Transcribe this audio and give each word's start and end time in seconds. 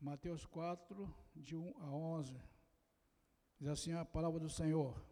Mateus 0.00 0.44
4, 0.44 1.14
de 1.34 1.56
1 1.56 1.74
a 1.80 1.90
11. 1.90 2.36
Diz 3.58 3.68
assim 3.68 3.92
a 3.92 4.04
palavra 4.04 4.38
do 4.38 4.48
Senhor. 4.48 5.02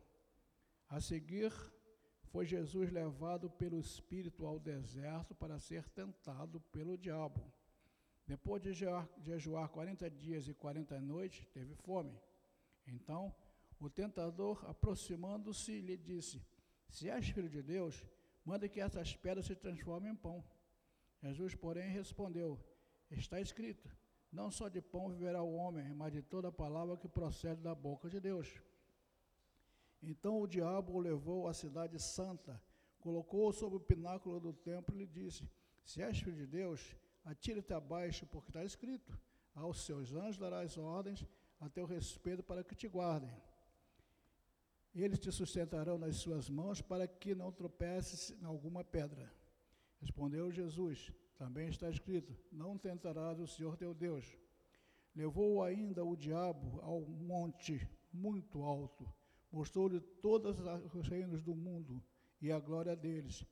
A 0.89 1.00
seguir, 1.00 1.50
foi 2.25 2.44
Jesus 2.44 2.92
levado 2.92 3.49
pelo 3.49 3.78
Espírito 3.78 4.44
ao 4.44 4.58
deserto 4.58 5.34
para 5.34 5.58
ser 5.58 5.89
tentado 5.89 6.60
pelo 6.60 6.99
diabo. 6.99 7.50
Depois 8.27 8.62
de 8.62 8.73
jejuar 8.75 9.69
40 9.70 10.11
dias 10.11 10.48
e 10.48 10.55
40 10.55 11.01
noites, 11.01 11.46
teve 11.48 11.75
fome. 11.77 12.19
Então, 12.87 13.35
o 13.80 13.89
tentador, 13.89 14.64
aproximando-se, 14.69 15.80
lhe 15.80 15.96
disse: 15.96 16.43
Se 16.91 17.09
és 17.09 17.29
filho 17.29 17.48
de 17.48 17.62
Deus, 17.62 18.07
manda 18.45 18.69
que 18.69 18.80
essas 18.80 19.16
pedras 19.16 19.46
se 19.46 19.57
transformem 19.57 20.12
em 20.12 20.16
pão. 20.16 20.45
Jesus, 21.23 21.55
porém, 21.55 21.91
respondeu: 21.91 22.59
Está 23.11 23.41
escrito: 23.41 24.04
Não 24.34 24.51
só 24.51 24.69
de 24.69 24.80
pão 24.83 25.09
viverá 25.09 25.41
o 25.43 25.55
homem, 25.55 25.95
mas 25.95 26.12
de 26.12 26.20
toda 26.20 26.51
palavra 26.51 26.97
que 26.97 27.06
procede 27.09 27.61
da 27.62 27.73
boca 27.73 28.11
de 28.11 28.19
Deus. 28.19 28.60
Então 30.02 30.41
o 30.41 30.47
diabo 30.48 30.93
o 30.95 30.98
levou 30.98 31.47
à 31.47 31.55
cidade 31.55 32.01
santa, 32.01 32.60
colocou-o 32.98 33.52
sobre 33.52 33.77
o 33.77 33.87
pináculo 33.91 34.41
do 34.41 34.52
templo 34.52 34.93
e 34.93 34.98
lhe 34.98 35.07
disse: 35.07 35.48
Se 35.84 36.02
és 36.02 36.19
filho 36.19 36.37
de 36.37 36.48
Deus, 36.48 36.97
atire-te 37.24 37.73
abaixo, 37.73 38.27
porque 38.27 38.51
está 38.51 38.65
escrito: 38.65 39.16
Aos 39.55 39.84
seus 39.87 40.12
anjos 40.12 40.37
darás 40.37 40.77
ordens 40.77 41.24
a 41.60 41.69
teu 41.69 41.87
respeito 41.87 42.43
para 42.43 42.65
que 42.65 42.74
te 42.74 42.88
guardem. 42.88 43.41
Eles 44.93 45.21
te 45.21 45.30
sustentarão 45.30 45.96
nas 45.96 46.16
suas 46.16 46.51
mãos 46.51 46.82
para 46.82 47.07
que 47.07 47.37
não 47.37 47.52
tropeces 47.52 48.32
em 48.43 48.45
alguma 48.45 48.82
pedra. 48.82 49.32
Respondeu 50.01 50.51
Jesus: 50.51 51.12
Também 51.37 51.69
está 51.69 51.91
escrito: 51.91 52.37
Não 52.52 52.79
tentarás 52.79 53.38
o 53.41 53.47
Senhor 53.47 53.77
teu 53.77 53.93
Deus. 53.93 54.38
Levou 55.15 55.62
ainda 55.62 56.05
o 56.05 56.16
diabo 56.16 56.80
ao 56.82 57.01
monte 57.01 57.88
muito 58.13 58.63
alto, 58.63 59.13
mostrou-lhe 59.51 60.01
todos 60.01 60.59
os 60.93 61.09
reinos 61.09 61.43
do 61.43 61.55
mundo 61.55 62.02
e 62.40 62.51
a 62.51 62.59
glória 62.59 62.96
deles. 62.96 63.45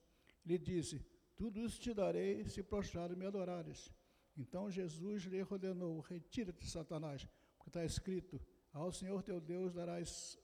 Lhe 0.45 0.59
disse: 0.59 1.05
Tudo 1.37 1.61
isso 1.61 1.81
te 1.81 1.93
darei 1.93 2.49
se 2.49 2.63
prostrado 2.63 3.17
me 3.17 3.27
adorares. 3.27 3.93
Então 4.37 4.71
Jesus 4.71 5.25
lhe 5.25 5.43
ordenou: 5.43 6.01
Retira-te, 6.01 6.69
Satanás, 6.69 7.29
porque 7.57 7.71
está 7.71 7.85
escrito: 7.85 8.41
Ao 8.73 8.93
Senhor 8.93 9.23
teu 9.23 9.41
Deus 9.41 9.73
darás, 9.73 10.39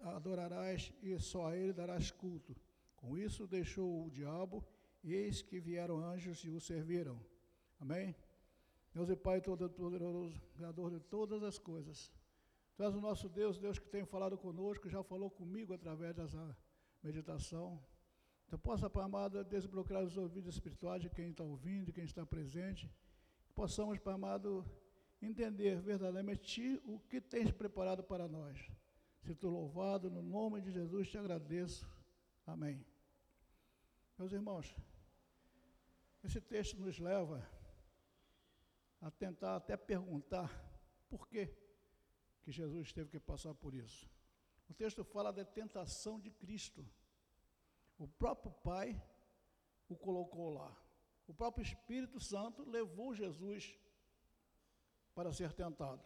adorarás 0.00 0.92
e 1.02 1.18
só 1.18 1.48
a 1.48 1.56
Ele 1.56 1.72
darás 1.72 2.10
culto. 2.10 2.56
Com 2.96 3.16
isso 3.16 3.46
deixou 3.46 4.06
o 4.06 4.10
diabo 4.10 4.66
eis 5.14 5.42
que 5.42 5.60
vieram 5.60 5.98
anjos 5.98 6.44
e 6.44 6.50
o 6.50 6.60
serviram. 6.60 7.18
Amém? 7.80 8.14
Deus 8.94 9.08
e 9.10 9.16
Pai 9.16 9.40
Todo-Poderoso, 9.40 10.40
Criador 10.54 10.90
de 10.90 11.00
todas 11.00 11.42
as 11.42 11.58
coisas. 11.58 12.12
Tu 12.74 12.82
és 12.82 12.94
o 12.94 13.00
nosso 13.00 13.28
Deus, 13.28 13.58
Deus 13.58 13.78
que 13.78 13.88
tem 13.88 14.04
falado 14.04 14.36
conosco, 14.38 14.88
já 14.88 15.02
falou 15.02 15.30
comigo 15.30 15.72
através 15.74 16.14
dessa 16.14 16.56
meditação. 17.02 17.80
Então 18.46 18.58
possa, 18.58 18.88
Pai 18.88 19.04
amado, 19.04 19.44
desbloquear 19.44 20.02
os 20.02 20.16
ouvidos 20.16 20.54
espirituais 20.54 21.02
de 21.02 21.10
quem 21.10 21.30
está 21.30 21.44
ouvindo, 21.44 21.86
de 21.86 21.92
quem 21.92 22.04
está 22.04 22.24
presente. 22.24 22.90
Que 23.46 23.52
possamos, 23.52 23.98
Pai 23.98 24.14
amado, 24.14 24.64
entender 25.20 25.80
verdadeiramente 25.80 26.80
o 26.84 26.98
que 27.00 27.20
tens 27.20 27.50
preparado 27.50 28.02
para 28.02 28.26
nós. 28.26 28.56
Se 29.22 29.34
tu 29.34 29.48
louvado, 29.48 30.10
no 30.10 30.22
nome 30.22 30.60
de 30.60 30.70
Jesus 30.70 31.08
te 31.10 31.18
agradeço. 31.18 31.86
Amém. 32.46 32.84
Meus 34.16 34.32
irmãos, 34.32 34.74
esse 36.22 36.40
texto 36.40 36.78
nos 36.80 36.98
leva 36.98 37.46
a 39.00 39.10
tentar 39.10 39.56
até 39.56 39.76
perguntar 39.76 40.50
por 41.08 41.28
que, 41.28 41.46
que 42.42 42.50
Jesus 42.50 42.92
teve 42.92 43.10
que 43.10 43.20
passar 43.20 43.54
por 43.54 43.74
isso. 43.74 44.10
O 44.68 44.74
texto 44.74 45.04
fala 45.04 45.32
da 45.32 45.44
tentação 45.44 46.18
de 46.20 46.30
Cristo. 46.30 46.84
O 47.98 48.06
próprio 48.06 48.52
Pai 48.52 49.00
o 49.88 49.96
colocou 49.96 50.50
lá. 50.50 50.76
O 51.26 51.34
próprio 51.34 51.62
Espírito 51.62 52.20
Santo 52.20 52.68
levou 52.68 53.14
Jesus 53.14 53.78
para 55.14 55.32
ser 55.32 55.52
tentado. 55.52 56.02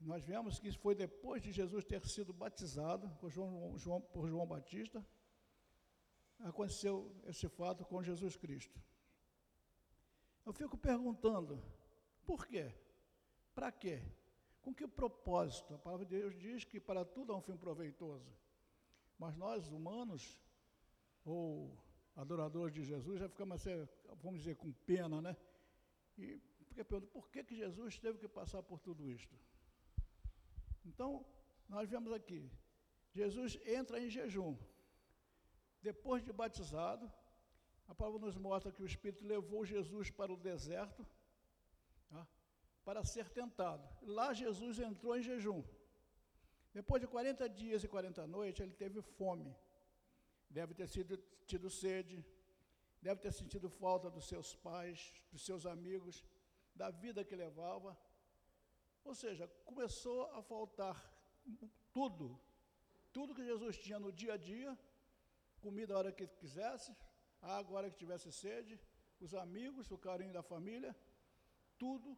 Nós 0.00 0.24
vemos 0.24 0.58
que 0.58 0.68
isso 0.68 0.78
foi 0.78 0.94
depois 0.94 1.42
de 1.42 1.52
Jesus 1.52 1.84
ter 1.84 2.04
sido 2.06 2.32
batizado 2.32 3.08
por 3.20 3.30
João, 3.30 3.78
João, 3.78 4.00
por 4.00 4.28
João 4.28 4.46
Batista 4.46 5.04
aconteceu 6.42 7.14
esse 7.26 7.48
fato 7.48 7.84
com 7.84 8.02
Jesus 8.02 8.36
Cristo. 8.36 8.80
Eu 10.44 10.52
fico 10.52 10.76
perguntando, 10.76 11.62
por 12.24 12.46
quê? 12.46 12.74
Para 13.54 13.70
quê? 13.70 14.02
Com 14.60 14.74
que 14.74 14.86
propósito? 14.86 15.74
A 15.74 15.78
palavra 15.78 16.06
de 16.06 16.16
Deus 16.18 16.38
diz 16.38 16.64
que 16.64 16.80
para 16.80 17.04
tudo 17.04 17.32
há 17.32 17.36
um 17.36 17.42
fim 17.42 17.56
proveitoso. 17.56 18.30
Mas 19.18 19.36
nós, 19.36 19.70
humanos, 19.70 20.40
ou 21.24 21.76
adoradores 22.16 22.74
de 22.74 22.82
Jesus, 22.82 23.20
já 23.20 23.28
ficamos, 23.28 23.62
vamos 24.20 24.40
dizer, 24.40 24.56
com 24.56 24.72
pena, 24.72 25.20
né? 25.22 25.36
E 26.18 26.40
porque 26.66 26.84
pergunto, 26.84 27.12
por 27.12 27.30
que, 27.30 27.44
que 27.44 27.54
Jesus 27.54 27.98
teve 27.98 28.18
que 28.18 28.28
passar 28.28 28.62
por 28.62 28.80
tudo 28.80 29.06
isto? 29.08 29.36
Então, 30.86 31.24
nós 31.68 31.88
vemos 31.88 32.12
aqui, 32.12 32.50
Jesus 33.12 33.58
entra 33.66 34.00
em 34.00 34.08
jejum. 34.08 34.56
Depois 35.82 36.22
de 36.22 36.32
batizado, 36.32 37.10
a 37.88 37.94
palavra 37.94 38.20
nos 38.26 38.36
mostra 38.36 38.72
que 38.72 38.82
o 38.82 38.86
Espírito 38.86 39.26
levou 39.26 39.64
Jesus 39.64 40.10
para 40.10 40.32
o 40.32 40.36
deserto 40.36 41.06
tá, 42.08 42.26
para 42.84 43.04
ser 43.04 43.28
tentado. 43.28 43.86
Lá 44.02 44.32
Jesus 44.32 44.78
entrou 44.78 45.16
em 45.16 45.22
jejum. 45.22 45.62
Depois 46.72 47.00
de 47.02 47.08
40 47.08 47.48
dias 47.48 47.84
e 47.84 47.88
40 47.88 48.26
noites, 48.26 48.60
ele 48.60 48.72
teve 48.72 49.02
fome. 49.02 49.54
Deve 50.48 50.72
ter 50.74 50.86
sido, 50.86 51.16
tido 51.46 51.68
sede, 51.68 52.24
deve 53.00 53.20
ter 53.20 53.32
sentido 53.32 53.68
falta 53.68 54.08
dos 54.08 54.26
seus 54.26 54.54
pais, 54.54 55.12
dos 55.32 55.44
seus 55.44 55.66
amigos, 55.66 56.24
da 56.74 56.90
vida 56.90 57.24
que 57.24 57.36
levava. 57.36 57.98
Ou 59.04 59.14
seja, 59.14 59.48
começou 59.64 60.30
a 60.32 60.42
faltar 60.42 60.96
tudo. 61.92 62.40
Tudo 63.12 63.34
que 63.34 63.44
Jesus 63.44 63.76
tinha 63.76 63.98
no 63.98 64.12
dia 64.12 64.34
a 64.34 64.36
dia, 64.36 64.78
comida 65.66 65.94
a 65.94 65.98
hora 65.98 66.12
que 66.18 66.26
quisesse, 66.42 66.90
água 67.40 67.72
a 67.72 67.78
hora 67.78 67.90
que 67.92 67.98
tivesse 68.04 68.28
sede, 68.42 68.74
os 69.24 69.32
amigos, 69.44 69.90
o 69.96 69.98
carinho 70.06 70.34
da 70.38 70.42
família, 70.52 70.92
tudo 71.82 72.08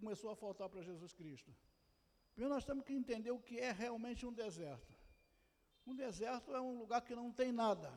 começou 0.00 0.30
a 0.30 0.36
faltar 0.44 0.68
para 0.68 0.82
Jesus 0.90 1.12
Cristo. 1.20 1.50
Primeiro 2.34 2.54
nós 2.54 2.64
temos 2.64 2.84
que 2.86 2.94
entender 3.00 3.30
o 3.30 3.44
que 3.48 3.58
é 3.68 3.70
realmente 3.84 4.24
um 4.30 4.32
deserto. 4.44 4.92
Um 5.86 5.94
deserto 5.94 6.54
é 6.54 6.60
um 6.60 6.78
lugar 6.82 7.02
que 7.02 7.14
não 7.14 7.30
tem 7.40 7.50
nada. 7.64 7.90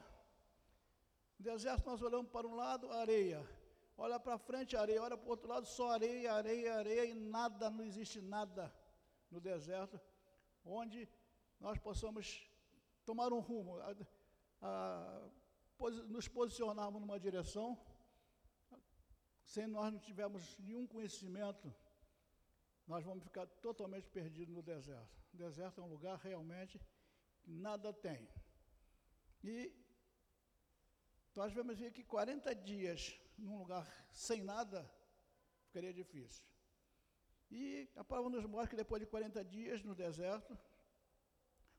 No 1.37 1.45
deserto 1.51 1.85
nós 1.91 2.01
olhamos 2.01 2.29
para 2.31 2.47
um 2.47 2.55
lado, 2.55 2.91
areia. 2.91 3.41
Olha 3.97 4.19
para 4.19 4.37
frente, 4.37 4.75
areia. 4.75 5.01
Olha 5.01 5.17
para 5.17 5.27
o 5.27 5.29
outro 5.29 5.47
lado, 5.47 5.65
só 5.65 5.91
areia, 5.91 6.33
areia, 6.33 6.75
areia 6.75 7.05
e 7.05 7.13
nada, 7.13 7.69
não 7.69 7.83
existe 7.83 8.19
nada 8.21 8.73
no 9.31 9.39
deserto 9.39 9.99
onde 10.65 11.07
nós 11.59 11.77
possamos 11.77 12.49
tomar 13.05 13.31
um 13.31 13.39
rumo, 13.39 13.77
a, 13.79 13.95
a, 14.61 15.29
nos 16.07 16.27
posicionarmos 16.27 16.99
numa 16.99 17.19
direção, 17.19 17.79
sem 19.43 19.67
nós 19.67 19.93
não 19.93 19.99
tivermos 19.99 20.57
nenhum 20.59 20.87
conhecimento, 20.87 21.73
nós 22.87 23.03
vamos 23.03 23.23
ficar 23.23 23.45
totalmente 23.67 24.09
perdidos 24.09 24.53
no 24.53 24.61
deserto. 24.61 25.15
O 25.33 25.37
deserto 25.37 25.81
é 25.81 25.83
um 25.83 25.89
lugar 25.89 26.17
realmente 26.19 26.79
que 27.41 27.51
nada 27.51 27.93
tem. 27.93 28.27
E 29.43 29.71
nós 31.35 31.53
vamos 31.53 31.77
ver 31.77 31.91
que 31.91 32.03
40 32.03 32.55
dias 32.55 33.19
num 33.37 33.57
lugar 33.57 33.85
sem 34.11 34.41
nada 34.41 34.89
ficaria 35.65 35.93
difícil. 35.93 36.43
E 37.51 37.89
a 37.95 38.03
palavra 38.03 38.29
nos 38.29 38.45
mostra 38.45 38.69
que 38.69 38.75
depois 38.75 39.01
de 39.01 39.07
40 39.07 39.43
dias 39.43 39.83
no 39.83 39.93
deserto, 39.93 40.57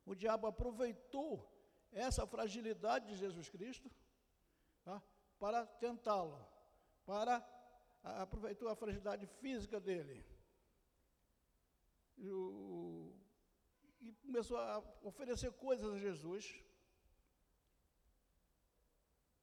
o 0.07 0.15
diabo 0.15 0.47
aproveitou 0.47 1.53
essa 1.91 2.27
fragilidade 2.27 3.09
de 3.09 3.17
Jesus 3.17 3.49
Cristo 3.49 3.91
tá, 4.85 5.03
para 5.39 5.67
tentá-lo, 5.67 6.47
para 7.05 7.45
a, 8.03 8.23
aproveitou 8.23 8.69
a 8.69 8.77
fragilidade 8.77 9.27
física 9.27 9.81
dele. 9.81 10.25
E, 12.17 12.31
o, 12.31 13.13
e 14.01 14.13
começou 14.15 14.59
a 14.59 14.79
oferecer 15.03 15.53
coisas 15.53 15.93
a 15.93 15.99
Jesus. 15.99 16.55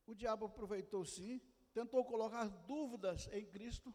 O 0.05 0.15
diabo 0.15 0.45
aproveitou 0.45 1.05
sim, 1.05 1.41
tentou 1.73 2.05
colocar 2.05 2.47
dúvidas 2.47 3.27
em 3.33 3.45
Cristo. 3.45 3.93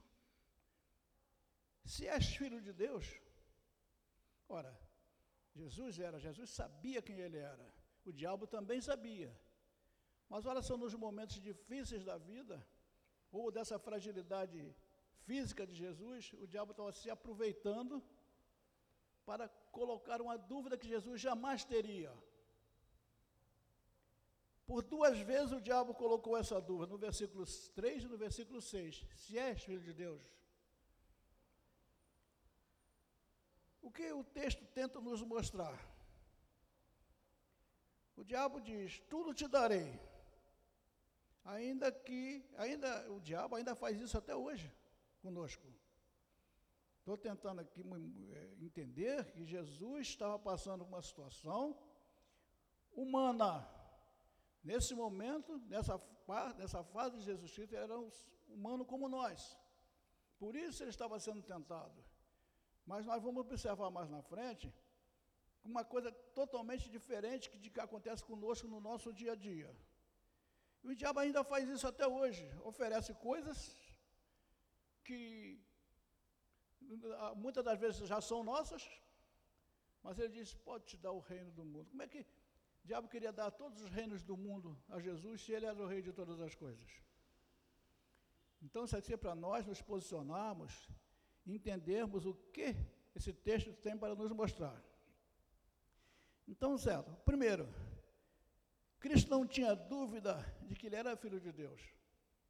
Se 1.85 2.06
és 2.06 2.26
filho 2.37 2.61
de 2.61 2.73
Deus, 2.73 3.06
ora, 4.47 4.79
Jesus 5.62 5.99
era, 6.08 6.25
Jesus 6.26 6.49
sabia 6.50 7.00
quem 7.06 7.19
ele 7.26 7.38
era. 7.52 7.66
O 8.08 8.12
diabo 8.20 8.46
também 8.46 8.81
sabia. 8.81 9.31
Mas 10.28 10.46
olha 10.50 10.62
só, 10.69 10.76
nos 10.76 10.94
momentos 11.06 11.40
difíceis 11.49 12.05
da 12.05 12.16
vida, 12.31 12.56
ou 13.31 13.50
dessa 13.56 13.78
fragilidade 13.87 14.60
física 15.26 15.66
de 15.66 15.75
Jesus, 15.75 16.32
o 16.43 16.46
diabo 16.46 16.70
estava 16.72 16.93
se 16.93 17.10
aproveitando 17.16 18.02
para 19.28 19.49
colocar 19.78 20.20
uma 20.26 20.37
dúvida 20.52 20.78
que 20.78 20.88
Jesus 20.94 21.20
jamais 21.20 21.64
teria. 21.64 22.12
Por 24.66 24.82
duas 24.82 25.19
vezes 25.19 25.52
o 25.52 25.61
diabo 25.61 25.94
colocou 25.94 26.37
essa 26.37 26.61
dúvida, 26.61 26.93
no 26.93 26.99
versículo 26.99 27.44
3 27.75 28.04
e 28.04 28.08
no 28.08 28.19
versículo 28.19 28.61
6. 28.61 29.06
Se 29.14 29.38
és 29.38 29.62
filho 29.62 29.82
de 29.82 29.94
Deus. 29.94 30.22
O 33.88 33.90
que 33.90 34.12
o 34.12 34.23
texto 34.23 34.67
tenta 34.67 35.00
nos 35.00 35.23
mostrar? 35.23 35.75
O 38.14 38.23
diabo 38.23 38.61
diz: 38.61 39.00
Tudo 39.08 39.32
te 39.32 39.49
darei. 39.49 39.99
Ainda 41.43 41.90
que, 41.90 42.44
ainda 42.58 43.11
o 43.11 43.19
diabo 43.19 43.56
ainda 43.56 43.75
faz 43.75 43.99
isso 43.99 44.19
até 44.19 44.37
hoje 44.37 44.70
conosco. 45.23 45.67
Estou 46.99 47.17
tentando 47.17 47.62
aqui 47.62 47.82
é, 48.32 48.56
entender 48.61 49.32
que 49.32 49.46
Jesus 49.46 50.08
estava 50.08 50.38
passando 50.38 50.85
uma 50.85 51.00
situação 51.00 51.75
humana. 52.93 53.67
Nesse 54.62 54.94
momento, 54.94 55.56
nessa, 55.61 55.99
nessa 56.58 56.85
fase 56.85 57.17
de 57.17 57.23
Jesus 57.23 57.50
Cristo, 57.55 57.73
ele 57.73 57.85
era 57.85 57.99
um 57.99 58.11
humano 58.49 58.85
como 58.85 59.08
nós. 59.08 59.58
Por 60.38 60.55
isso 60.55 60.82
ele 60.82 60.90
estava 60.90 61.19
sendo 61.19 61.43
tentado. 61.43 62.07
Mas 62.90 63.05
nós 63.11 63.23
vamos 63.26 63.40
observar 63.46 63.90
mais 63.96 64.08
na 64.17 64.23
frente 64.32 64.67
uma 65.70 65.85
coisa 65.93 66.11
totalmente 66.40 66.87
diferente 66.96 67.46
de 67.62 67.69
que 67.73 67.81
acontece 67.87 68.23
conosco 68.31 68.67
no 68.75 68.81
nosso 68.88 69.08
dia 69.20 69.32
a 69.32 69.40
dia. 69.49 69.70
E 70.82 70.88
o 70.93 70.96
diabo 71.00 71.20
ainda 71.20 71.43
faz 71.52 71.69
isso 71.75 71.87
até 71.93 72.06
hoje. 72.06 72.44
Oferece 72.73 73.12
coisas 73.29 73.58
que 75.06 75.20
ah, 77.25 77.35
muitas 77.44 77.64
das 77.69 77.79
vezes 77.79 78.08
já 78.12 78.20
são 78.31 78.43
nossas, 78.52 78.82
mas 80.02 80.19
ele 80.19 80.32
diz: 80.38 80.55
pode 80.55 80.85
te 80.90 80.96
dar 80.96 81.12
o 81.12 81.20
reino 81.32 81.50
do 81.58 81.64
mundo. 81.73 81.90
Como 81.90 82.02
é 82.02 82.08
que 82.08 82.20
o 82.82 82.87
diabo 82.90 83.08
queria 83.14 83.32
dar 83.40 83.50
todos 83.50 83.82
os 83.82 83.90
reinos 83.90 84.23
do 84.23 84.37
mundo 84.46 84.70
a 84.88 84.99
Jesus 84.99 85.43
se 85.43 85.52
ele 85.52 85.67
era 85.67 85.81
o 85.85 85.87
rei 85.87 86.00
de 86.08 86.12
todas 86.20 86.40
as 86.40 86.55
coisas? 86.55 86.90
Então, 88.62 88.85
isso 88.85 88.96
aqui 88.96 89.12
é 89.12 89.17
para 89.17 89.35
nós 89.35 89.67
nos 89.67 89.82
posicionarmos, 89.82 90.88
entendermos 91.55 92.27
o 92.27 92.35
que 92.53 92.75
esse 93.15 93.33
texto 93.33 93.73
tem 93.73 93.97
para 93.97 94.15
nos 94.15 94.31
mostrar. 94.33 94.83
Então, 96.47 96.79
certo, 96.79 97.15
primeiro, 97.25 97.69
Cristo 98.99 99.31
não 99.31 99.47
tinha 99.47 99.75
dúvida 99.75 100.35
de 100.62 100.75
que 100.75 100.87
ele 100.87 100.97
era 100.97 101.17
filho 101.17 101.41
de 101.41 101.53
Deus. 101.53 101.83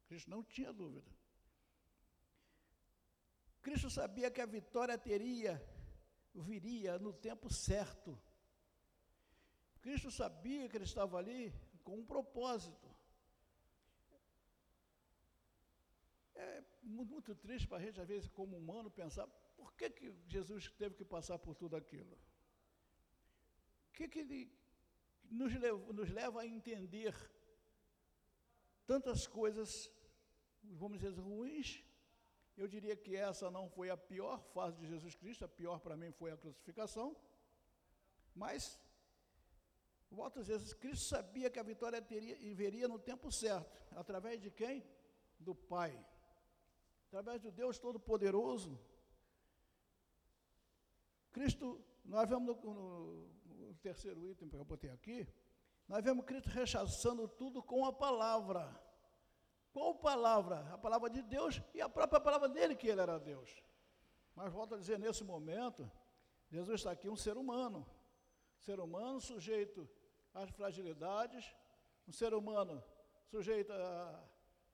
Cristo 0.07 0.29
não 0.29 0.43
tinha 0.43 0.71
dúvida. 0.73 1.09
Cristo 3.61 3.89
sabia 3.89 4.31
que 4.31 4.41
a 4.41 4.45
vitória 4.45 4.97
teria, 4.97 5.61
viria 6.33 6.97
no 6.97 7.13
tempo 7.13 7.51
certo. 7.53 8.19
Cristo 9.81 10.09
sabia 10.09 10.67
que 10.67 10.77
ele 10.77 10.85
estava 10.85 11.17
ali 11.17 11.53
com 11.83 11.97
um 11.97 12.05
propósito. 12.05 12.87
É 16.47 16.63
muito 16.81 17.35
triste 17.35 17.67
para 17.67 17.77
a 17.77 17.81
gente, 17.81 17.99
às 17.99 18.07
vezes, 18.07 18.27
como 18.29 18.57
humano, 18.57 18.89
pensar 18.89 19.27
por 19.57 19.73
que, 19.77 19.89
que 19.89 20.07
Jesus 20.25 20.69
teve 20.81 20.95
que 20.95 21.05
passar 21.15 21.37
por 21.37 21.53
tudo 21.61 21.75
aquilo. 21.75 22.15
O 23.89 23.91
que, 23.93 24.07
que 24.07 24.19
ele 24.19 24.41
nos 25.29 25.53
leva, 25.63 25.93
nos 25.93 26.09
leva 26.09 26.41
a 26.41 26.47
entender 26.47 27.13
tantas 28.87 29.27
coisas, 29.27 29.91
vamos 30.63 30.99
dizer, 30.99 31.13
ruins 31.19 31.83
eu 32.61 32.67
diria 32.67 32.95
que 33.03 33.15
essa 33.15 33.49
não 33.49 33.69
foi 33.69 33.89
a 33.89 33.95
pior 33.95 34.37
fase 34.53 34.77
de 34.81 34.85
Jesus 34.85 35.15
Cristo, 35.15 35.45
a 35.45 35.47
pior 35.47 35.79
para 35.79 35.95
mim 35.95 36.11
foi 36.11 36.29
a 36.31 36.37
crucificação. 36.37 37.15
Mas, 38.35 38.77
volto 40.11 40.41
às 40.41 40.47
vezes, 40.47 40.73
Cristo 40.73 41.05
sabia 41.05 41.49
que 41.49 41.57
a 41.57 41.63
vitória 41.63 42.01
teria 42.01 42.35
e 42.37 42.53
veria 42.53 42.87
no 42.87 42.99
tempo 42.99 43.31
certo. 43.31 43.81
Através 43.95 44.41
de 44.41 44.51
quem? 44.51 44.85
Do 45.39 45.55
Pai. 45.55 45.93
Através 47.09 47.41
do 47.41 47.51
Deus 47.51 47.79
Todo-Poderoso. 47.79 48.79
Cristo, 51.31 51.83
nós 52.05 52.29
vemos 52.29 52.55
no, 52.55 52.73
no, 52.73 53.67
no 53.67 53.73
terceiro 53.75 54.27
item 54.27 54.47
que 54.47 54.55
eu 54.55 54.63
botei 54.63 54.91
aqui, 54.91 55.27
nós 55.87 56.03
vemos 56.03 56.23
Cristo 56.23 56.49
rechaçando 56.49 57.27
tudo 57.27 57.63
com 57.63 57.83
a 57.83 57.91
palavra. 57.91 58.79
Qual 59.73 59.95
palavra? 59.95 60.71
A 60.71 60.77
palavra 60.77 61.09
de 61.09 61.23
Deus 61.23 61.59
e 61.73 61.81
a 61.81 61.89
própria 61.89 62.21
palavra 62.21 62.47
dele 62.47 62.75
que 62.75 62.87
ele 62.87 63.01
era 63.01 63.19
Deus. 63.19 63.63
Mas 64.35 64.53
volto 64.53 64.75
a 64.75 64.77
dizer, 64.77 64.99
nesse 64.99 65.23
momento, 65.23 65.91
Jesus 66.51 66.79
está 66.79 66.91
aqui 66.91 67.09
um 67.09 67.15
ser 67.15 67.37
humano. 67.37 67.87
ser 68.59 68.79
humano 68.79 69.19
sujeito 69.19 69.89
às 70.31 70.51
fragilidades, 70.51 71.55
um 72.07 72.11
ser 72.11 72.35
humano 72.35 72.83
sujeito 73.25 73.71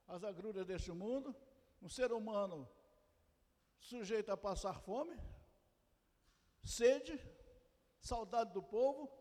às 0.05 0.23
agruras 0.23 0.65
deste 0.65 0.91
mundo, 0.91 1.33
um 1.81 1.89
ser 1.89 2.11
humano 2.11 2.69
sujeito 3.79 4.31
a 4.31 4.37
passar 4.37 4.79
fome, 4.81 5.15
sede, 6.63 7.19
saudade 7.99 8.53
do 8.53 8.63
povo 8.63 9.11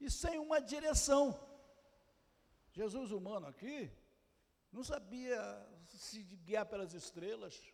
e 0.00 0.10
sem 0.10 0.38
uma 0.38 0.60
direção. 0.60 1.38
Jesus 2.72 3.12
humano 3.12 3.46
aqui, 3.46 3.90
não 4.72 4.82
sabia 4.82 5.38
se 5.88 6.22
guiar 6.22 6.66
pelas 6.66 6.92
estrelas. 6.92 7.72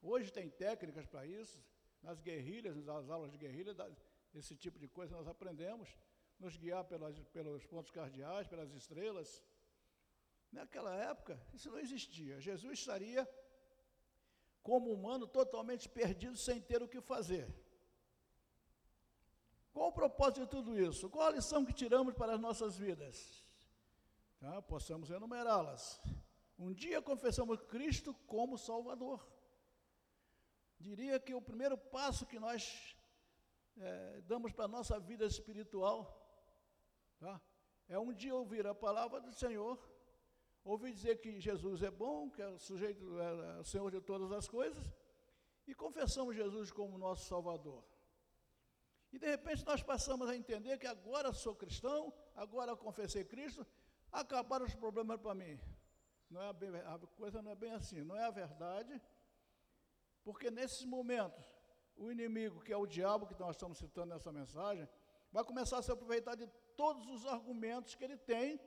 Hoje 0.00 0.32
tem 0.32 0.48
técnicas 0.48 1.06
para 1.06 1.26
isso. 1.26 1.62
Nas 2.02 2.20
guerrilhas, 2.20 2.76
nas 2.84 3.10
aulas 3.10 3.32
de 3.32 3.38
guerrilha, 3.38 3.74
esse 4.32 4.54
tipo 4.54 4.78
de 4.78 4.86
coisa 4.86 5.16
nós 5.16 5.26
aprendemos. 5.26 5.88
Nos 6.38 6.56
guiar 6.56 6.84
pelas, 6.84 7.18
pelos 7.36 7.66
pontos 7.66 7.90
cardeais, 7.90 8.46
pelas 8.46 8.70
estrelas. 8.72 9.42
Naquela 10.52 10.94
época, 10.94 11.40
isso 11.52 11.70
não 11.70 11.78
existia. 11.78 12.40
Jesus 12.40 12.78
estaria 12.78 13.28
como 14.62 14.92
humano 14.92 15.26
totalmente 15.26 15.88
perdido, 15.88 16.36
sem 16.36 16.60
ter 16.60 16.82
o 16.82 16.88
que 16.88 17.00
fazer. 17.00 17.46
Qual 19.72 19.88
o 19.88 19.92
propósito 19.92 20.40
de 20.40 20.46
tudo 20.46 20.78
isso? 20.78 21.10
Qual 21.10 21.26
a 21.26 21.30
lição 21.30 21.64
que 21.64 21.72
tiramos 21.72 22.14
para 22.14 22.34
as 22.34 22.40
nossas 22.40 22.76
vidas? 22.76 23.44
Tá? 24.40 24.62
Possamos 24.62 25.10
enumerá-las. 25.10 26.00
Um 26.58 26.72
dia 26.72 27.02
confessamos 27.02 27.60
Cristo 27.68 28.14
como 28.26 28.56
Salvador. 28.56 29.26
Diria 30.80 31.20
que 31.20 31.34
o 31.34 31.42
primeiro 31.42 31.76
passo 31.76 32.26
que 32.26 32.38
nós 32.38 32.96
é, 33.78 34.20
damos 34.22 34.52
para 34.52 34.64
a 34.64 34.68
nossa 34.68 34.98
vida 34.98 35.26
espiritual 35.26 35.98
tá? 37.18 37.40
é 37.88 37.98
um 37.98 38.12
dia 38.12 38.34
ouvir 38.34 38.66
a 38.66 38.74
palavra 38.74 39.20
do 39.20 39.32
Senhor, 39.32 39.78
ouvir 40.66 40.92
dizer 40.92 41.20
que 41.20 41.40
Jesus 41.40 41.82
é 41.82 41.90
bom, 41.90 42.28
que 42.28 42.42
é 42.42 42.48
o 42.48 42.58
sujeito, 42.58 43.18
é 43.20 43.60
o 43.60 43.64
Senhor 43.64 43.90
de 43.90 44.00
todas 44.00 44.32
as 44.32 44.48
coisas, 44.48 44.92
e 45.66 45.74
confessamos 45.74 46.34
Jesus 46.34 46.70
como 46.70 46.98
nosso 46.98 47.24
Salvador. 47.26 47.84
E 49.12 49.18
de 49.18 49.26
repente 49.26 49.64
nós 49.64 49.82
passamos 49.82 50.28
a 50.28 50.36
entender 50.36 50.78
que 50.78 50.86
agora 50.86 51.32
sou 51.32 51.54
cristão, 51.54 52.12
agora 52.34 52.76
confessei 52.76 53.24
Cristo, 53.24 53.66
acabaram 54.10 54.66
os 54.66 54.74
problemas 54.74 55.20
para 55.20 55.34
mim. 55.34 55.58
Não 56.28 56.42
é 56.42 56.52
bem, 56.52 56.70
a 56.70 56.98
coisa 57.16 57.40
não 57.40 57.52
é 57.52 57.54
bem 57.54 57.72
assim, 57.72 58.02
não 58.02 58.16
é 58.16 58.24
a 58.24 58.30
verdade, 58.30 59.00
porque 60.24 60.50
nesses 60.50 60.84
momentos, 60.84 61.44
o 61.96 62.10
inimigo, 62.10 62.60
que 62.60 62.72
é 62.72 62.76
o 62.76 62.86
diabo 62.86 63.28
que 63.28 63.38
nós 63.38 63.54
estamos 63.54 63.78
citando 63.78 64.12
nessa 64.12 64.32
mensagem, 64.32 64.88
vai 65.30 65.44
começar 65.44 65.78
a 65.78 65.82
se 65.82 65.92
aproveitar 65.92 66.34
de 66.34 66.48
todos 66.76 67.06
os 67.06 67.24
argumentos 67.24 67.94
que 67.94 68.02
ele 68.02 68.16
tem, 68.16 68.60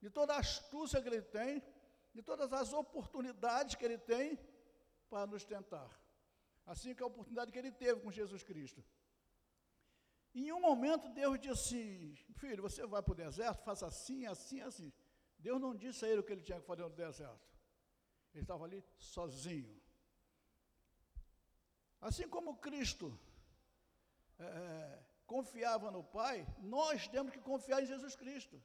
de 0.00 0.10
toda 0.10 0.34
a 0.34 0.38
astúcia 0.38 1.00
que 1.02 1.08
ele 1.08 1.22
tem, 1.22 1.62
de 2.14 2.22
todas 2.22 2.52
as 2.52 2.72
oportunidades 2.72 3.74
que 3.74 3.84
ele 3.84 3.98
tem 3.98 4.38
para 5.08 5.26
nos 5.26 5.44
tentar. 5.44 5.90
Assim 6.66 6.94
que 6.94 7.02
a 7.02 7.06
oportunidade 7.06 7.52
que 7.52 7.58
ele 7.58 7.72
teve 7.72 8.00
com 8.00 8.10
Jesus 8.10 8.42
Cristo. 8.42 8.84
Em 10.34 10.52
um 10.52 10.60
momento, 10.60 11.08
Deus 11.08 11.40
disse 11.40 12.14
Filho, 12.34 12.62
você 12.62 12.86
vai 12.86 13.02
para 13.02 13.12
o 13.12 13.16
deserto, 13.16 13.64
faça 13.64 13.86
assim, 13.86 14.26
assim, 14.26 14.60
assim. 14.60 14.92
Deus 15.38 15.60
não 15.60 15.74
disse 15.74 16.04
a 16.04 16.08
ele 16.08 16.20
o 16.20 16.24
que 16.24 16.32
ele 16.32 16.42
tinha 16.42 16.60
que 16.60 16.66
fazer 16.66 16.82
no 16.82 16.90
deserto. 16.90 17.48
Ele 18.32 18.44
estava 18.44 18.64
ali 18.64 18.84
sozinho. 18.96 19.80
Assim 22.00 22.28
como 22.28 22.56
Cristo 22.56 23.18
é, 24.38 25.02
confiava 25.26 25.90
no 25.90 26.02
Pai, 26.02 26.46
nós 26.60 27.08
temos 27.08 27.32
que 27.32 27.40
confiar 27.40 27.82
em 27.82 27.86
Jesus 27.86 28.14
Cristo. 28.14 28.62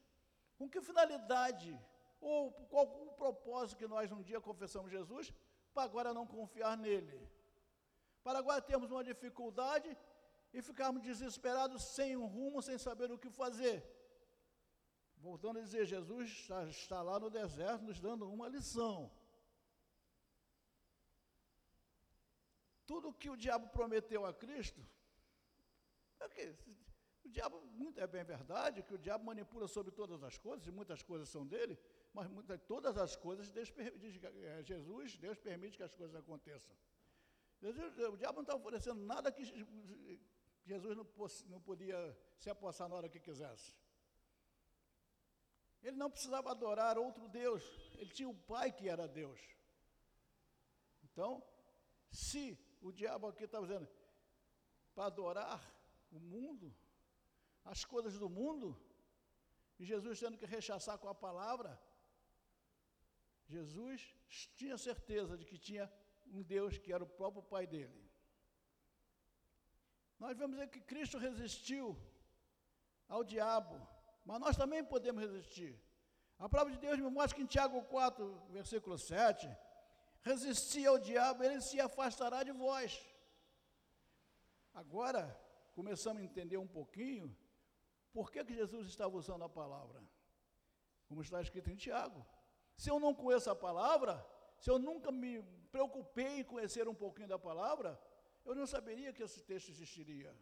Com 0.57 0.69
que 0.69 0.81
finalidade 0.81 1.77
ou 2.19 2.51
qual 2.71 2.85
o 3.07 3.11
propósito 3.13 3.77
que 3.77 3.87
nós 3.87 4.11
um 4.11 4.21
dia 4.21 4.39
confessamos 4.39 4.91
Jesus 4.91 5.33
para 5.73 5.83
agora 5.83 6.13
não 6.13 6.25
confiar 6.25 6.77
nele? 6.77 7.19
Para 8.23 8.39
agora 8.39 8.61
termos 8.61 8.89
uma 8.91 9.03
dificuldade 9.03 9.95
e 10.53 10.61
ficarmos 10.61 11.03
desesperados 11.03 11.83
sem 11.83 12.15
um 12.15 12.25
rumo, 12.25 12.61
sem 12.61 12.77
saber 12.77 13.11
o 13.11 13.19
que 13.19 13.29
fazer. 13.29 13.83
Voltando 15.17 15.59
a 15.59 15.61
dizer, 15.61 15.85
Jesus 15.85 16.29
está, 16.29 16.63
está 16.65 17.01
lá 17.01 17.19
no 17.19 17.29
deserto 17.29 17.83
nos 17.83 17.99
dando 17.99 18.31
uma 18.31 18.47
lição. 18.47 19.11
Tudo 22.85 23.13
que 23.13 23.29
o 23.29 23.35
diabo 23.35 23.67
prometeu 23.69 24.25
a 24.25 24.33
Cristo, 24.33 24.81
é 26.19 26.25
okay, 26.25 26.57
o 27.25 27.29
diabo, 27.29 27.61
é 27.97 28.07
bem 28.07 28.23
verdade, 28.23 28.83
que 28.83 28.93
o 28.93 28.97
diabo 28.97 29.25
manipula 29.25 29.67
sobre 29.67 29.91
todas 29.91 30.23
as 30.23 30.37
coisas, 30.37 30.67
e 30.67 30.71
muitas 30.71 31.01
coisas 31.01 31.27
são 31.27 31.45
dele, 31.45 31.77
mas 32.13 32.27
muitas, 32.27 32.61
todas 32.61 32.97
as 32.97 33.15
coisas, 33.15 33.49
Deus, 33.49 33.73
é, 33.77 34.63
Jesus, 34.63 35.17
Deus 35.17 35.37
permite 35.37 35.77
que 35.77 35.83
as 35.83 35.95
coisas 35.95 36.15
aconteçam. 36.15 36.75
o 37.61 38.17
diabo 38.17 38.35
não 38.37 38.41
está 38.43 38.55
oferecendo 38.55 39.01
nada 39.01 39.31
que 39.31 39.43
Jesus 40.65 40.95
não, 40.95 41.07
não 41.47 41.61
podia 41.61 42.17
se 42.37 42.49
apossar 42.49 42.87
na 42.87 42.95
hora 42.95 43.09
que 43.09 43.19
quisesse. 43.19 43.75
Ele 45.81 45.97
não 45.97 46.09
precisava 46.09 46.51
adorar 46.51 46.97
outro 46.97 47.27
Deus, 47.27 47.63
ele 47.97 48.11
tinha 48.11 48.29
o 48.29 48.35
Pai 48.35 48.71
que 48.71 48.89
era 48.89 49.07
Deus. 49.07 49.39
Então, 51.03 51.43
se 52.11 52.57
o 52.81 52.91
diabo 52.91 53.27
aqui 53.27 53.43
está 53.45 53.59
dizendo 53.59 53.87
para 54.93 55.05
adorar 55.05 55.61
o 56.11 56.19
mundo, 56.19 56.75
as 57.65 57.83
coisas 57.83 58.17
do 58.17 58.29
mundo, 58.29 58.79
e 59.79 59.85
Jesus 59.85 60.19
tendo 60.19 60.37
que 60.37 60.45
rechaçar 60.45 60.97
com 60.97 61.09
a 61.09 61.15
palavra, 61.15 61.71
Jesus 63.47 64.15
tinha 64.55 64.77
certeza 64.77 65.37
de 65.37 65.45
que 65.45 65.57
tinha 65.57 65.91
um 66.27 66.41
Deus 66.41 66.77
que 66.77 66.93
era 66.93 67.03
o 67.03 67.13
próprio 67.19 67.43
Pai 67.43 67.65
dele. 67.67 68.03
Nós 70.19 70.37
vamos 70.37 70.57
ver 70.57 70.69
que 70.69 70.79
Cristo 70.79 71.17
resistiu 71.17 71.97
ao 73.07 73.23
diabo, 73.23 73.75
mas 74.25 74.39
nós 74.39 74.55
também 74.55 74.83
podemos 74.83 75.21
resistir. 75.21 75.79
A 76.37 76.49
palavra 76.49 76.73
de 76.73 76.79
Deus 76.79 76.99
me 76.99 77.09
mostra 77.09 77.35
que 77.35 77.43
em 77.43 77.53
Tiago 77.55 77.81
4, 77.83 78.47
versículo 78.49 78.97
7, 78.97 79.49
resistir 80.21 80.85
ao 80.85 80.97
diabo, 80.97 81.43
ele 81.43 81.61
se 81.61 81.79
afastará 81.79 82.43
de 82.43 82.51
vós. 82.51 82.91
Agora, 84.73 85.23
começamos 85.73 86.21
a 86.21 86.25
entender 86.25 86.57
um 86.57 86.67
pouquinho 86.67 87.35
por 88.15 88.31
que, 88.31 88.45
que 88.47 88.59
Jesus 88.61 88.87
estava 88.87 89.13
usando 89.21 89.43
a 89.43 89.49
palavra? 89.49 90.01
Como 91.07 91.21
está 91.21 91.41
escrito 91.41 91.69
em 91.69 91.75
Tiago. 91.75 92.25
Se 92.81 92.89
eu 92.89 92.97
não 92.97 93.13
conheço 93.13 93.49
a 93.49 93.55
palavra, 93.67 94.13
se 94.57 94.69
eu 94.71 94.77
nunca 94.79 95.11
me 95.11 95.43
preocupei 95.69 96.39
em 96.39 96.43
conhecer 96.51 96.87
um 96.87 96.95
pouquinho 97.03 97.27
da 97.27 97.37
palavra, 97.37 97.89
eu 98.45 98.55
não 98.55 98.65
saberia 98.65 99.11
que 99.11 99.21
esse 99.21 99.41
texto 99.43 99.67
existiria. 99.69 100.33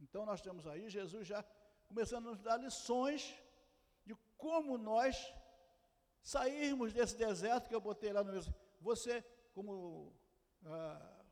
Então 0.00 0.24
nós 0.24 0.40
temos 0.40 0.66
aí 0.66 0.88
Jesus 0.88 1.26
já 1.32 1.44
começando 1.90 2.28
a 2.28 2.30
nos 2.30 2.40
dar 2.40 2.56
lições 2.56 3.22
de 4.06 4.14
como 4.38 4.78
nós 4.78 5.14
sairmos 6.22 6.90
desse 6.94 7.16
deserto 7.26 7.68
que 7.68 7.74
eu 7.74 7.82
botei 7.82 8.14
lá 8.14 8.24
no 8.24 8.32
meu. 8.32 8.42
Você, 8.80 9.22
como 9.52 10.10
ah, 10.64 11.22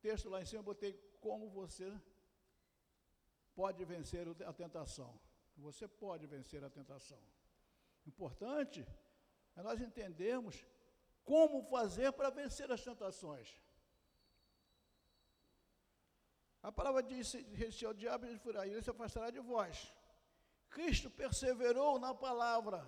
texto 0.00 0.30
lá 0.30 0.40
em 0.40 0.46
cima, 0.46 0.60
eu 0.60 0.70
botei 0.72 0.94
como 1.20 1.50
você 1.50 1.86
pode 3.60 3.84
vencer 3.84 4.24
a 4.50 4.52
tentação. 4.62 5.10
Você 5.66 5.86
pode 6.02 6.24
vencer 6.34 6.62
a 6.62 6.70
tentação. 6.78 7.20
Importante 8.10 8.86
é 9.56 9.62
nós 9.68 9.80
entendermos 9.86 10.56
como 11.30 11.64
fazer 11.74 12.10
para 12.18 12.30
vencer 12.30 12.70
as 12.70 12.82
tentações. 12.88 13.48
A 16.68 16.70
palavra 16.78 17.02
diz: 17.02 17.34
se 17.76 17.84
o 17.86 17.92
diabo 17.92 18.26
furar, 18.44 18.64
ele 18.68 18.80
se 18.86 18.90
afastará 18.94 19.28
de 19.36 19.40
vós. 19.40 19.92
Cristo 20.76 21.10
perseverou 21.10 21.92
na 21.98 22.14
palavra. 22.14 22.80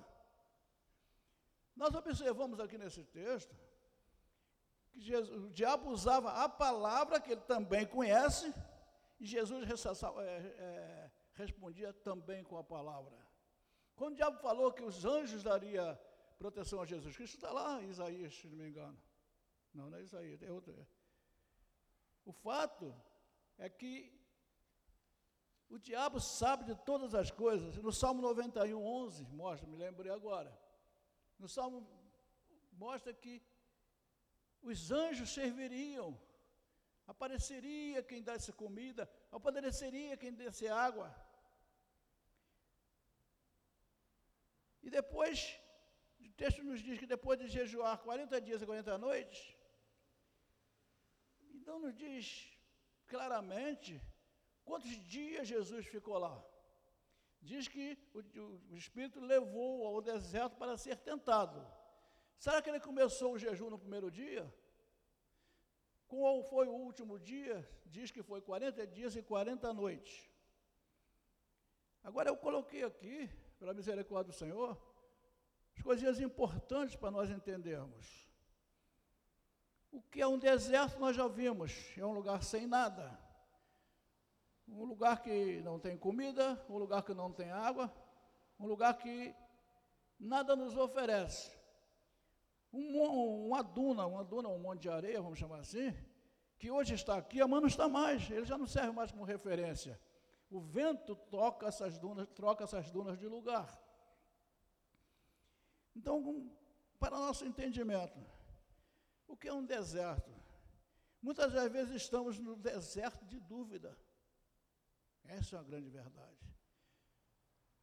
Nós 1.74 1.92
observamos 2.02 2.60
aqui 2.60 2.78
nesse 2.78 3.04
texto 3.20 3.54
que 4.92 5.00
Jesus, 5.00 5.44
o 5.46 5.50
diabo 5.50 5.90
usava 5.90 6.30
a 6.44 6.48
palavra 6.48 7.20
que 7.20 7.32
ele 7.32 7.46
também 7.54 7.84
conhece 7.86 8.46
e 9.20 9.26
Jesus 9.26 9.68
é, 9.68 10.24
é, 10.24 11.10
respondia 11.34 11.92
também 11.92 12.42
com 12.42 12.56
a 12.56 12.64
palavra. 12.64 13.14
Quando 13.94 14.14
o 14.14 14.16
diabo 14.16 14.38
falou 14.38 14.72
que 14.72 14.82
os 14.82 15.04
anjos 15.04 15.42
daria 15.42 16.00
proteção 16.38 16.80
a 16.80 16.86
Jesus 16.86 17.14
Cristo, 17.14 17.34
está 17.34 17.52
lá 17.52 17.82
em 17.82 17.90
Isaías, 17.90 18.34
se 18.34 18.48
não 18.48 18.56
me 18.56 18.66
engano. 18.66 18.98
Não, 19.74 19.90
não 19.90 19.98
é 19.98 20.02
Isaías, 20.02 20.42
é 20.42 20.50
outro. 20.50 20.74
O 22.24 22.32
fato 22.32 22.94
é 23.58 23.68
que 23.68 24.18
o 25.68 25.78
diabo 25.78 26.18
sabe 26.18 26.64
de 26.64 26.74
todas 26.74 27.14
as 27.14 27.30
coisas. 27.30 27.76
No 27.76 27.92
Salmo 27.92 28.22
91, 28.22 28.82
11, 28.82 29.24
mostra, 29.26 29.68
me 29.68 29.76
lembrei 29.76 30.10
agora. 30.10 30.58
No 31.38 31.46
Salmo 31.46 31.86
mostra 32.72 33.12
que 33.12 33.42
os 34.62 34.90
anjos 34.90 35.30
serviriam 35.30 36.18
apareceria 37.12 38.02
quem 38.10 38.22
desse 38.28 38.52
comida, 38.60 39.02
apareceria 39.38 40.16
quem 40.22 40.32
desse 40.40 40.66
água. 40.86 41.08
E 44.86 44.88
depois, 44.98 45.38
o 46.20 46.32
texto 46.42 46.62
nos 46.68 46.80
diz 46.86 46.98
que 47.00 47.12
depois 47.14 47.38
de 47.40 47.48
jejuar 47.48 47.98
40 47.98 48.40
dias 48.46 48.62
e 48.62 48.66
40 48.66 48.96
noites, 49.06 49.40
então 51.56 51.78
nos 51.84 51.94
diz 52.04 52.24
claramente 53.12 54.00
quantos 54.64 54.94
dias 55.16 55.48
Jesus 55.48 55.84
ficou 55.86 56.16
lá. 56.26 56.36
Diz 57.42 57.66
que 57.66 57.86
o, 58.14 58.20
o 58.72 58.76
Espírito 58.76 59.18
levou 59.34 59.86
ao 59.88 60.00
deserto 60.00 60.56
para 60.56 60.76
ser 60.76 60.96
tentado. 61.10 61.60
Será 62.38 62.62
que 62.62 62.70
ele 62.70 62.88
começou 62.88 63.32
o 63.32 63.38
jejum 63.38 63.68
no 63.68 63.78
primeiro 63.84 64.10
dia? 64.10 64.44
Qual 66.10 66.42
foi 66.42 66.66
o 66.66 66.72
último 66.72 67.20
dia? 67.20 67.56
Diz 67.86 68.10
que 68.10 68.20
foi 68.20 68.40
40 68.40 68.84
dias 68.88 69.14
e 69.14 69.22
40 69.22 69.72
noites. 69.72 70.28
Agora 72.02 72.28
eu 72.28 72.36
coloquei 72.36 72.82
aqui, 72.82 73.30
pela 73.60 73.72
misericórdia 73.72 74.32
do 74.32 74.36
Senhor, 74.36 74.76
as 75.76 75.82
coisinhas 75.82 76.20
importantes 76.20 76.96
para 76.96 77.12
nós 77.12 77.30
entendermos. 77.30 78.28
O 79.92 80.02
que 80.02 80.20
é 80.20 80.26
um 80.26 80.36
deserto 80.36 80.98
nós 80.98 81.14
já 81.14 81.28
vimos, 81.28 81.72
é 81.96 82.04
um 82.04 82.12
lugar 82.12 82.42
sem 82.42 82.66
nada. 82.66 83.16
Um 84.66 84.84
lugar 84.84 85.22
que 85.22 85.60
não 85.62 85.78
tem 85.78 85.96
comida, 85.96 86.60
um 86.68 86.76
lugar 86.76 87.04
que 87.04 87.14
não 87.14 87.32
tem 87.32 87.52
água, 87.52 87.92
um 88.58 88.66
lugar 88.66 88.98
que 88.98 89.32
nada 90.18 90.56
nos 90.56 90.76
oferece 90.76 91.59
um, 92.72 93.46
uma 93.46 93.62
duna, 93.62 94.06
uma 94.06 94.24
duna, 94.24 94.48
um 94.48 94.58
monte 94.58 94.82
de 94.82 94.88
areia, 94.88 95.20
vamos 95.20 95.38
chamar 95.38 95.60
assim, 95.60 95.94
que 96.58 96.70
hoje 96.70 96.94
está 96.94 97.16
aqui, 97.16 97.40
amanhã 97.40 97.60
não 97.62 97.68
está 97.68 97.88
mais, 97.88 98.30
ele 98.30 98.44
já 98.44 98.56
não 98.56 98.66
serve 98.66 98.92
mais 98.92 99.10
como 99.10 99.24
referência. 99.24 100.00
O 100.48 100.60
vento 100.60 101.14
toca 101.16 101.66
essas 101.66 101.98
dunas, 101.98 102.28
troca 102.28 102.64
essas 102.64 102.90
dunas 102.90 103.18
de 103.18 103.26
lugar. 103.26 103.80
Então, 105.94 106.50
para 106.98 107.18
nosso 107.18 107.44
entendimento, 107.44 108.18
o 109.26 109.36
que 109.36 109.48
é 109.48 109.52
um 109.52 109.64
deserto? 109.64 110.30
Muitas 111.22 111.52
das 111.52 111.70
vezes 111.70 111.94
estamos 111.94 112.38
no 112.38 112.56
deserto 112.56 113.24
de 113.26 113.38
dúvida. 113.40 113.96
Essa 115.24 115.56
é 115.56 115.58
uma 115.58 115.64
grande 115.64 115.88
verdade. 115.88 116.38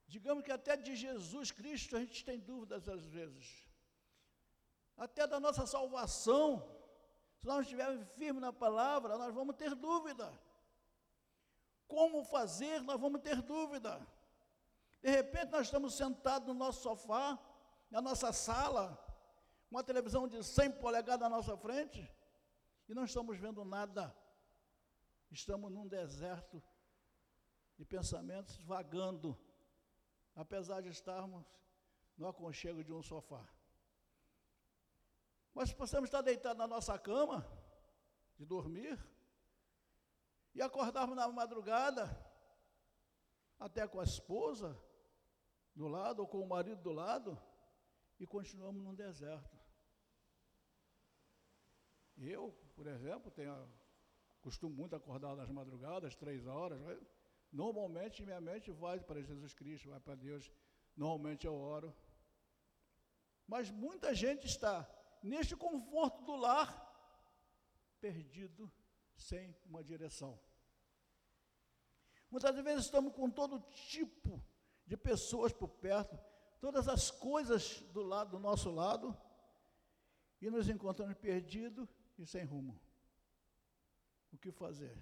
Digamos 0.08 0.44
que 0.44 0.52
até 0.52 0.76
de 0.78 0.96
Jesus 0.96 1.52
Cristo 1.52 1.96
a 1.96 2.00
gente 2.00 2.24
tem 2.24 2.40
dúvidas 2.40 2.88
às 2.88 3.06
vezes 3.06 3.67
até 4.98 5.28
da 5.28 5.40
nossa 5.40 5.66
salvação, 5.68 6.68
se 7.38 7.46
nós 7.46 7.62
estivermos 7.62 8.08
firmes 8.14 8.42
na 8.42 8.52
palavra, 8.52 9.18
nós 9.18 9.34
vamos 9.34 9.56
ter 9.56 9.76
dúvida. 9.76 10.28
Como 11.88 12.24
fazer, 12.26 12.82
nós 12.82 13.00
vamos 13.00 13.22
ter 13.22 13.42
dúvida. 13.42 14.06
De 15.02 15.10
repente, 15.10 15.52
nós 15.52 15.68
estamos 15.68 15.94
sentados 15.94 16.48
no 16.48 16.54
nosso 16.56 16.82
sofá, 16.82 17.40
na 17.92 18.02
nossa 18.02 18.34
sala, 18.34 18.98
uma 19.70 19.84
televisão 19.84 20.28
de 20.28 20.44
100 20.44 20.72
polegadas 20.74 21.30
na 21.30 21.38
nossa 21.38 21.56
frente, 21.56 22.12
e 22.90 22.94
não 22.94 23.06
estamos 23.06 23.38
vendo 23.38 23.64
nada. 23.64 24.16
Estamos 25.30 25.72
num 25.72 25.88
deserto 25.88 26.64
de 27.78 27.86
pensamentos 27.86 28.58
vagando, 28.64 29.38
apesar 30.36 30.82
de 30.82 30.90
estarmos 30.90 31.46
no 32.18 32.28
aconchego 32.28 32.84
de 32.84 32.92
um 32.92 33.04
sofá. 33.04 33.48
Mas 35.58 35.74
possamos 35.74 36.08
estar 36.08 36.22
deitados 36.22 36.60
na 36.60 36.68
nossa 36.68 37.00
cama, 37.00 37.44
de 38.38 38.46
dormir, 38.46 38.96
e 40.54 40.62
acordarmos 40.62 41.16
na 41.16 41.28
madrugada, 41.30 42.04
até 43.58 43.88
com 43.88 44.00
a 44.00 44.04
esposa 44.04 44.80
do 45.74 45.88
lado, 45.88 46.20
ou 46.20 46.28
com 46.28 46.40
o 46.42 46.48
marido 46.48 46.84
do 46.84 46.92
lado, 46.92 47.42
e 48.20 48.28
continuamos 48.28 48.84
num 48.84 48.94
deserto. 48.94 49.58
Eu, 52.20 52.56
por 52.76 52.86
exemplo, 52.86 53.32
tenho, 53.32 53.68
costumo 54.40 54.76
muito 54.76 54.96
acordar 54.96 55.36
nas 55.36 55.50
madrugadas, 55.50 56.16
três 56.16 56.46
horas. 56.46 56.80
Normalmente 57.52 58.24
minha 58.24 58.40
mente 58.40 58.70
vai 58.70 59.00
para 59.00 59.24
Jesus 59.24 59.56
Cristo, 59.56 59.90
vai 59.90 60.00
para 60.00 60.14
Deus. 60.14 60.52
Normalmente 60.96 61.48
eu 61.48 61.56
oro. 61.56 61.92
Mas 63.48 63.72
muita 63.72 64.14
gente 64.14 64.46
está 64.46 64.88
neste 65.24 65.56
conforto 65.56 66.24
do 66.24 66.36
lar, 66.36 66.86
perdido, 68.00 68.72
sem 69.16 69.56
uma 69.66 69.84
direção. 69.84 70.40
Muitas 72.30 72.56
vezes 72.58 72.86
estamos 72.86 73.14
com 73.14 73.30
todo 73.30 73.60
tipo 73.72 74.44
de 74.86 74.98
pessoas 74.98 75.54
por 75.54 75.70
perto, 75.70 76.18
todas 76.60 76.88
as 76.88 77.10
coisas 77.10 77.82
do 77.94 78.02
lado 78.02 78.32
do 78.32 78.40
nosso 78.40 78.70
lado, 78.70 79.18
e 80.42 80.50
nos 80.50 80.70
encontramos 80.70 81.16
perdidos 81.16 81.90
e 82.18 82.26
sem 82.26 82.44
rumo. 82.44 82.80
O 84.32 84.38
que 84.38 84.52
fazer? 84.52 84.98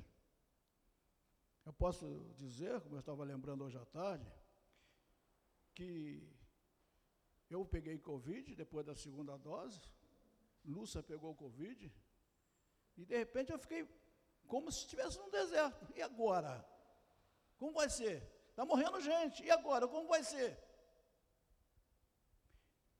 Eu 1.65 1.73
posso 1.73 2.33
dizer, 2.35 2.79
como 2.81 2.95
eu 2.95 2.99
estava 2.99 3.23
lembrando 3.23 3.63
hoje 3.63 3.77
à 3.77 3.85
tarde, 3.85 4.31
que 5.73 6.31
eu 7.49 7.65
peguei 7.65 7.97
Covid 7.97 8.55
depois 8.55 8.85
da 8.85 8.95
segunda 8.95 9.35
dose, 9.37 9.81
Lúcia 10.65 11.03
pegou 11.03 11.35
Covid, 11.35 11.91
e 12.97 13.05
de 13.05 13.17
repente 13.17 13.51
eu 13.51 13.59
fiquei 13.59 13.87
como 14.47 14.71
se 14.71 14.79
estivesse 14.79 15.17
num 15.17 15.29
deserto. 15.29 15.87
E 15.95 16.01
agora? 16.01 16.65
Como 17.57 17.73
vai 17.73 17.89
ser? 17.89 18.23
Está 18.49 18.65
morrendo 18.65 19.01
gente. 19.01 19.43
E 19.43 19.51
agora? 19.51 19.87
Como 19.87 20.07
vai 20.07 20.23
ser? 20.23 20.57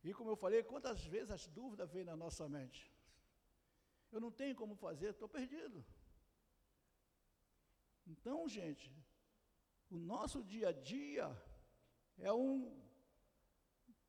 E 0.03 0.13
como 0.13 0.29
eu 0.29 0.35
falei, 0.35 0.61
quantas 0.63 1.03
vezes 1.05 1.31
as 1.31 1.47
dúvidas 1.47 1.91
vêm 1.91 2.03
na 2.03 2.15
nossa 2.15 2.47
mente? 2.47 2.93
Eu 4.11 4.19
não 4.19 4.31
tenho 4.31 4.55
como 4.55 4.75
fazer, 4.75 5.09
estou 5.09 5.27
perdido. 5.27 5.83
Então, 8.05 8.47
gente, 8.47 8.91
o 9.89 9.97
nosso 9.97 10.43
dia 10.43 10.69
a 10.69 10.71
dia 10.71 11.25
é 12.17 12.31
um, 12.31 12.53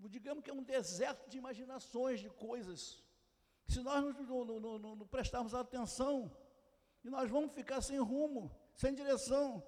digamos 0.00 0.44
que 0.44 0.50
é 0.50 0.52
um 0.52 0.62
deserto 0.62 1.30
de 1.30 1.38
imaginações, 1.38 2.20
de 2.20 2.28
coisas. 2.28 3.02
Se 3.68 3.80
nós 3.80 4.02
não, 4.02 4.44
não, 4.44 4.78
não, 4.78 4.96
não 4.96 5.06
prestarmos 5.06 5.54
atenção, 5.54 6.30
e 7.04 7.11
nós 7.11 7.30
vamos 7.30 7.52
ficar 7.52 7.80
sem 7.80 7.99
rumo, 7.99 8.50
sem 8.75 8.94
direção. 8.94 9.62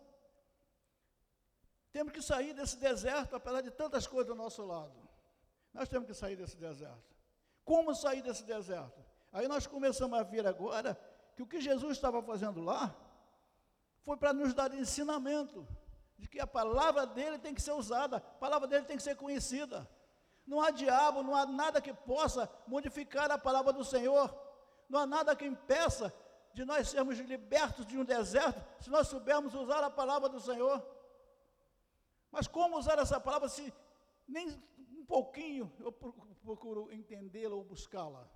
Temos 1.92 2.12
que 2.12 2.20
sair 2.20 2.52
desse 2.52 2.76
deserto, 2.76 3.34
apesar 3.36 3.60
de 3.60 3.70
tantas 3.70 4.06
coisas 4.06 4.26
do 4.26 4.34
nosso 4.34 4.64
lado. 4.64 5.08
Nós 5.72 5.88
temos 5.88 6.06
que 6.06 6.14
sair 6.14 6.36
desse 6.36 6.56
deserto. 6.56 7.16
Como 7.64 7.94
sair 7.94 8.22
desse 8.22 8.44
deserto? 8.44 9.04
Aí 9.32 9.46
nós 9.46 9.66
começamos 9.66 10.18
a 10.18 10.22
ver 10.22 10.46
agora 10.46 10.98
que 11.36 11.42
o 11.42 11.46
que 11.46 11.60
Jesus 11.60 11.92
estava 11.92 12.22
fazendo 12.22 12.60
lá 12.60 12.96
foi 14.02 14.16
para 14.16 14.32
nos 14.32 14.54
dar 14.54 14.72
ensinamento 14.74 15.66
de 16.18 16.26
que 16.26 16.40
a 16.40 16.46
palavra 16.46 17.06
dele 17.06 17.38
tem 17.38 17.54
que 17.54 17.62
ser 17.62 17.72
usada, 17.72 18.16
a 18.16 18.20
palavra 18.20 18.66
dele 18.66 18.84
tem 18.84 18.96
que 18.96 19.02
ser 19.02 19.14
conhecida. 19.16 19.88
Não 20.48 20.62
há 20.62 20.70
diabo, 20.70 21.22
não 21.22 21.36
há 21.36 21.44
nada 21.44 21.78
que 21.78 21.92
possa 21.92 22.50
modificar 22.66 23.30
a 23.30 23.36
palavra 23.36 23.70
do 23.70 23.84
Senhor. 23.84 24.34
Não 24.88 24.98
há 24.98 25.06
nada 25.06 25.36
que 25.36 25.44
impeça 25.44 26.12
de 26.54 26.64
nós 26.64 26.88
sermos 26.88 27.18
libertos 27.18 27.84
de 27.84 27.98
um 27.98 28.04
deserto 28.04 28.58
se 28.82 28.88
nós 28.88 29.08
soubermos 29.08 29.54
usar 29.54 29.84
a 29.84 29.90
palavra 29.90 30.26
do 30.26 30.40
Senhor. 30.40 30.82
Mas 32.30 32.48
como 32.48 32.78
usar 32.78 32.98
essa 32.98 33.20
palavra 33.20 33.46
se 33.50 33.72
nem 34.26 34.48
um 34.96 35.04
pouquinho 35.04 35.70
eu 35.80 35.92
procuro 35.92 36.90
entendê-la 36.90 37.54
ou 37.54 37.62
buscá-la? 37.62 38.26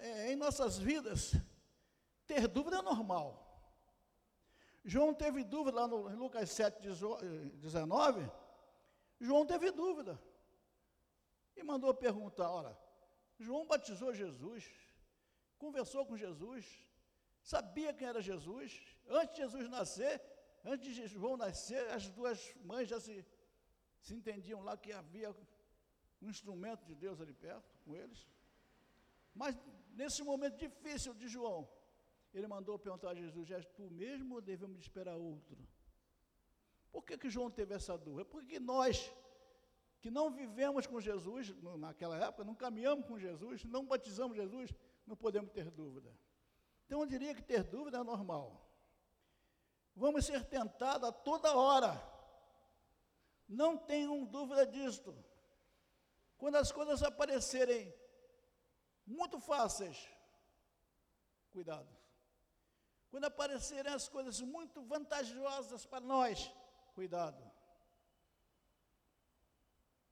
É, 0.00 0.32
em 0.32 0.36
nossas 0.36 0.78
vidas, 0.78 1.36
ter 2.26 2.48
dúvida 2.48 2.78
é 2.78 2.82
normal. 2.82 3.46
João 4.84 5.14
teve 5.14 5.44
dúvida 5.44 5.78
lá 5.78 5.86
no 5.86 6.08
Lucas 6.16 6.50
7, 6.50 6.80
19. 7.54 8.28
João 9.20 9.46
teve 9.46 9.70
dúvida. 9.70 10.20
E 11.56 11.62
mandou 11.62 11.92
perguntar: 11.94 12.50
ora, 12.50 12.76
João 13.38 13.66
batizou 13.66 14.14
Jesus, 14.14 14.70
conversou 15.58 16.06
com 16.06 16.16
Jesus, 16.16 16.64
sabia 17.42 17.92
quem 17.92 18.08
era 18.08 18.22
Jesus. 18.22 18.80
Antes 19.08 19.36
de 19.36 19.42
Jesus 19.42 19.68
nascer, 19.68 20.22
antes 20.64 20.94
de 20.94 21.06
João 21.06 21.36
nascer, 21.36 21.88
as 21.90 22.08
duas 22.08 22.54
mães 22.64 22.88
já 22.88 22.98
se, 22.98 23.26
se 24.00 24.14
entendiam 24.14 24.62
lá 24.62 24.76
que 24.76 24.92
havia 24.92 25.30
um 26.22 26.30
instrumento 26.30 26.84
de 26.84 26.94
Deus 26.94 27.20
ali 27.20 27.34
perto 27.34 27.78
com 27.84 27.94
eles. 27.94 28.28
Mas 29.34 29.56
nesse 29.92 30.22
momento 30.22 30.56
difícil 30.56 31.14
de 31.14 31.28
João, 31.28 31.68
ele 32.32 32.46
mandou 32.46 32.78
perguntar 32.78 33.10
a 33.10 33.14
Jesus: 33.14 33.50
És 33.50 33.66
tu 33.66 33.90
mesmo 33.90 34.36
ou 34.36 34.40
devemos 34.40 34.80
esperar 34.80 35.16
outro? 35.16 35.58
Por 36.90 37.04
que, 37.04 37.16
que 37.16 37.30
João 37.30 37.50
teve 37.50 37.74
essa 37.74 37.96
dúvida? 37.96 38.24
Porque 38.24 38.58
nós, 38.58 39.12
que 40.00 40.10
não 40.10 40.30
vivemos 40.30 40.86
com 40.86 41.00
Jesus 41.00 41.54
naquela 41.78 42.16
época, 42.16 42.44
não 42.44 42.54
caminhamos 42.54 43.06
com 43.06 43.18
Jesus, 43.18 43.64
não 43.64 43.86
batizamos 43.86 44.36
Jesus, 44.36 44.74
não 45.06 45.16
podemos 45.16 45.50
ter 45.52 45.70
dúvida. 45.70 46.10
Então 46.86 47.00
eu 47.00 47.06
diria 47.06 47.34
que 47.34 47.42
ter 47.42 47.62
dúvida 47.62 47.98
é 47.98 48.02
normal. 48.02 48.68
Vamos 49.94 50.26
ser 50.26 50.44
tentados 50.44 51.08
a 51.08 51.12
toda 51.12 51.56
hora. 51.56 52.02
Não 53.48 53.76
tenham 53.76 54.24
dúvida 54.24 54.66
disto. 54.66 55.16
Quando 56.38 56.56
as 56.56 56.72
coisas 56.72 57.02
aparecerem 57.02 57.94
muito 59.06 59.38
fáceis, 59.40 60.08
cuidado. 61.50 61.88
Quando 63.10 63.24
aparecerem 63.24 63.92
as 63.92 64.08
coisas 64.08 64.40
muito 64.40 64.82
vantajosas 64.82 65.84
para 65.84 66.00
nós, 66.00 66.50
cuidado. 67.00 67.42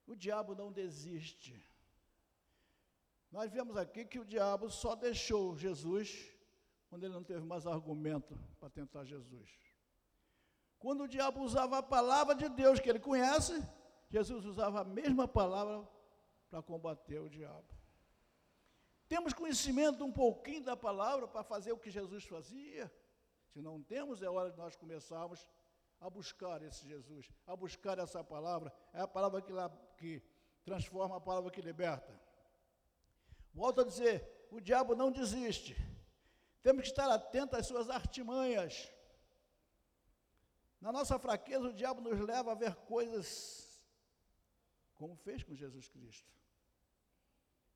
O 0.07 0.15
diabo 0.15 0.55
não 0.61 0.71
desiste. 0.71 1.53
Nós 3.31 3.51
vemos 3.51 3.77
aqui 3.77 4.03
que 4.11 4.17
o 4.17 4.25
diabo 4.25 4.71
só 4.71 4.95
deixou 4.95 5.55
Jesus 5.55 6.07
quando 6.87 7.03
ele 7.03 7.13
não 7.13 7.23
teve 7.31 7.45
mais 7.45 7.67
argumento 7.67 8.33
para 8.59 8.71
tentar 8.71 9.03
Jesus. 9.05 9.51
Quando 10.79 11.03
o 11.03 11.07
diabo 11.07 11.41
usava 11.41 11.77
a 11.77 11.83
palavra 11.83 12.33
de 12.33 12.49
Deus 12.49 12.79
que 12.79 12.89
ele 12.89 13.07
conhece, 13.11 13.53
Jesus 14.09 14.43
usava 14.45 14.81
a 14.81 14.83
mesma 14.83 15.27
palavra 15.27 15.87
para 16.49 16.63
combater 16.63 17.19
o 17.19 17.29
diabo. 17.29 17.71
Temos 19.07 19.31
conhecimento 19.31 20.03
um 20.03 20.11
pouquinho 20.11 20.63
da 20.63 20.75
palavra 20.75 21.27
para 21.27 21.43
fazer 21.43 21.71
o 21.71 21.77
que 21.77 21.91
Jesus 21.91 22.23
fazia? 22.23 22.91
Se 23.51 23.61
não 23.61 23.79
temos, 23.93 24.23
é 24.23 24.29
hora 24.29 24.49
de 24.49 24.57
nós 24.57 24.75
começarmos 24.75 25.47
a 25.99 26.09
buscar 26.09 26.61
esse 26.63 26.87
Jesus, 26.87 27.29
a 27.45 27.55
buscar 27.55 27.99
essa 27.99 28.23
palavra. 28.23 28.73
É 28.93 29.01
a 29.01 29.07
palavra 29.07 29.41
que, 29.41 29.53
que 29.97 30.23
transforma, 30.63 31.17
a 31.17 31.21
palavra 31.21 31.51
que 31.51 31.61
liberta. 31.61 32.19
Volto 33.53 33.81
a 33.81 33.83
dizer: 33.83 34.47
o 34.51 34.59
diabo 34.59 34.95
não 34.95 35.11
desiste. 35.11 35.75
Temos 36.61 36.83
que 36.83 36.89
estar 36.89 37.09
atentos 37.09 37.57
às 37.57 37.67
suas 37.67 37.89
artimanhas. 37.89 38.91
Na 40.79 40.91
nossa 40.91 41.19
fraqueza, 41.19 41.69
o 41.69 41.73
diabo 41.73 42.01
nos 42.01 42.19
leva 42.19 42.51
a 42.51 42.55
ver 42.55 42.75
coisas 42.75 43.67
como 44.93 45.15
fez 45.15 45.43
com 45.43 45.55
Jesus 45.55 45.87
Cristo. 45.87 46.29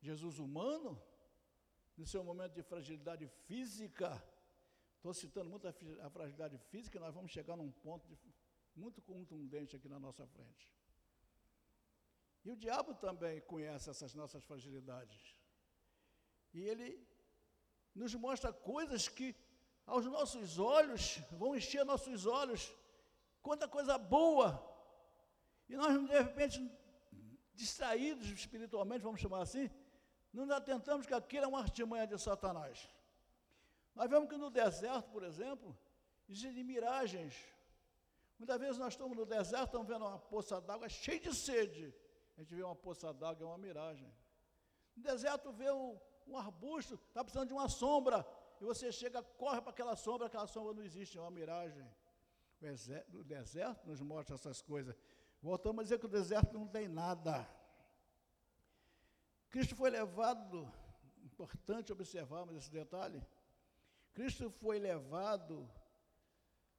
Jesus 0.01 0.39
humano, 0.39 1.01
no 1.95 2.05
seu 2.05 2.23
momento 2.23 2.53
de 2.53 2.63
fragilidade 2.63 3.27
física, 3.47 4.21
Estou 5.03 5.13
citando 5.13 5.49
muito 5.49 5.67
a, 5.67 6.09
fragilidade 6.09 6.57
física, 6.57 6.97
nós 6.97 7.13
vamos 7.13 7.29
chegar 7.29 7.57
num 7.57 7.69
ponto 7.69 8.07
de, 8.07 8.17
muito 8.73 9.01
contundente 9.01 9.75
aqui 9.75 9.89
na 9.89 9.99
nossa 9.99 10.25
frente. 10.25 10.71
E 12.45 12.49
o 12.49 12.55
diabo 12.55 12.93
também 12.93 13.41
conhece 13.41 13.89
essas 13.89 14.15
nossas 14.15 14.45
fragilidades. 14.45 15.35
E 16.53 16.61
ele 16.61 17.05
nos 17.93 18.15
mostra 18.15 18.53
coisas 18.53 19.09
que 19.09 19.35
aos 19.85 20.05
nossos 20.05 20.57
olhos 20.57 21.17
vão 21.31 21.53
encher 21.53 21.83
nossos 21.83 22.25
olhos. 22.25 22.73
Quanta 23.41 23.67
coisa 23.67 23.97
boa! 23.97 24.49
E 25.67 25.75
nós, 25.75 26.01
de 26.07 26.17
repente, 26.17 26.71
distraídos 27.53 28.29
espiritualmente, 28.29 29.03
vamos 29.03 29.19
chamar 29.19 29.41
assim, 29.41 29.69
não 30.31 30.49
atentamos 30.55 31.05
que 31.05 31.13
aquilo 31.13 31.43
é 31.43 31.47
uma 31.49 31.59
artimanha 31.59 32.07
de 32.07 32.17
Satanás. 32.17 32.89
Nós 33.95 34.09
vemos 34.09 34.29
que 34.29 34.37
no 34.37 34.49
deserto, 34.49 35.09
por 35.09 35.23
exemplo, 35.23 35.77
existem 36.27 36.63
miragens. 36.63 37.35
Muitas 38.37 38.59
vezes 38.59 38.77
nós 38.77 38.93
estamos 38.93 39.15
no 39.15 39.25
deserto, 39.25 39.65
estamos 39.65 39.87
vendo 39.87 40.05
uma 40.05 40.19
poça 40.19 40.59
d'água 40.59 40.89
cheia 40.89 41.19
de 41.19 41.33
sede. 41.35 41.93
A 42.35 42.41
gente 42.41 42.55
vê 42.55 42.63
uma 42.63 42.75
poça 42.75 43.13
d'água, 43.13 43.45
é 43.45 43.47
uma 43.47 43.57
miragem. 43.57 44.11
No 44.95 45.03
deserto 45.03 45.51
vê 45.51 45.71
um, 45.71 45.99
um 46.27 46.37
arbusto, 46.37 46.95
está 46.95 47.23
precisando 47.23 47.47
de 47.47 47.53
uma 47.53 47.69
sombra. 47.69 48.25
E 48.59 48.65
você 48.65 48.91
chega, 48.91 49.21
corre 49.21 49.61
para 49.61 49.71
aquela 49.71 49.95
sombra, 49.95 50.27
aquela 50.27 50.47
sombra 50.47 50.73
não 50.73 50.83
existe, 50.83 51.17
é 51.17 51.21
uma 51.21 51.31
miragem. 51.31 51.85
O, 52.61 53.17
o 53.19 53.23
deserto 53.23 53.85
nos 53.85 54.01
mostra 54.01 54.35
essas 54.35 54.61
coisas. 54.61 54.95
Voltamos 55.41 55.81
a 55.81 55.83
dizer 55.83 55.99
que 55.99 56.05
o 56.05 56.09
deserto 56.09 56.53
não 56.53 56.67
tem 56.67 56.87
nada. 56.87 57.47
Cristo 59.49 59.75
foi 59.75 59.89
levado, 59.89 60.67
importante 61.21 61.91
observarmos 61.91 62.55
esse 62.55 62.71
detalhe, 62.71 63.21
Cristo 64.13 64.49
foi 64.49 64.77
levado, 64.79 65.69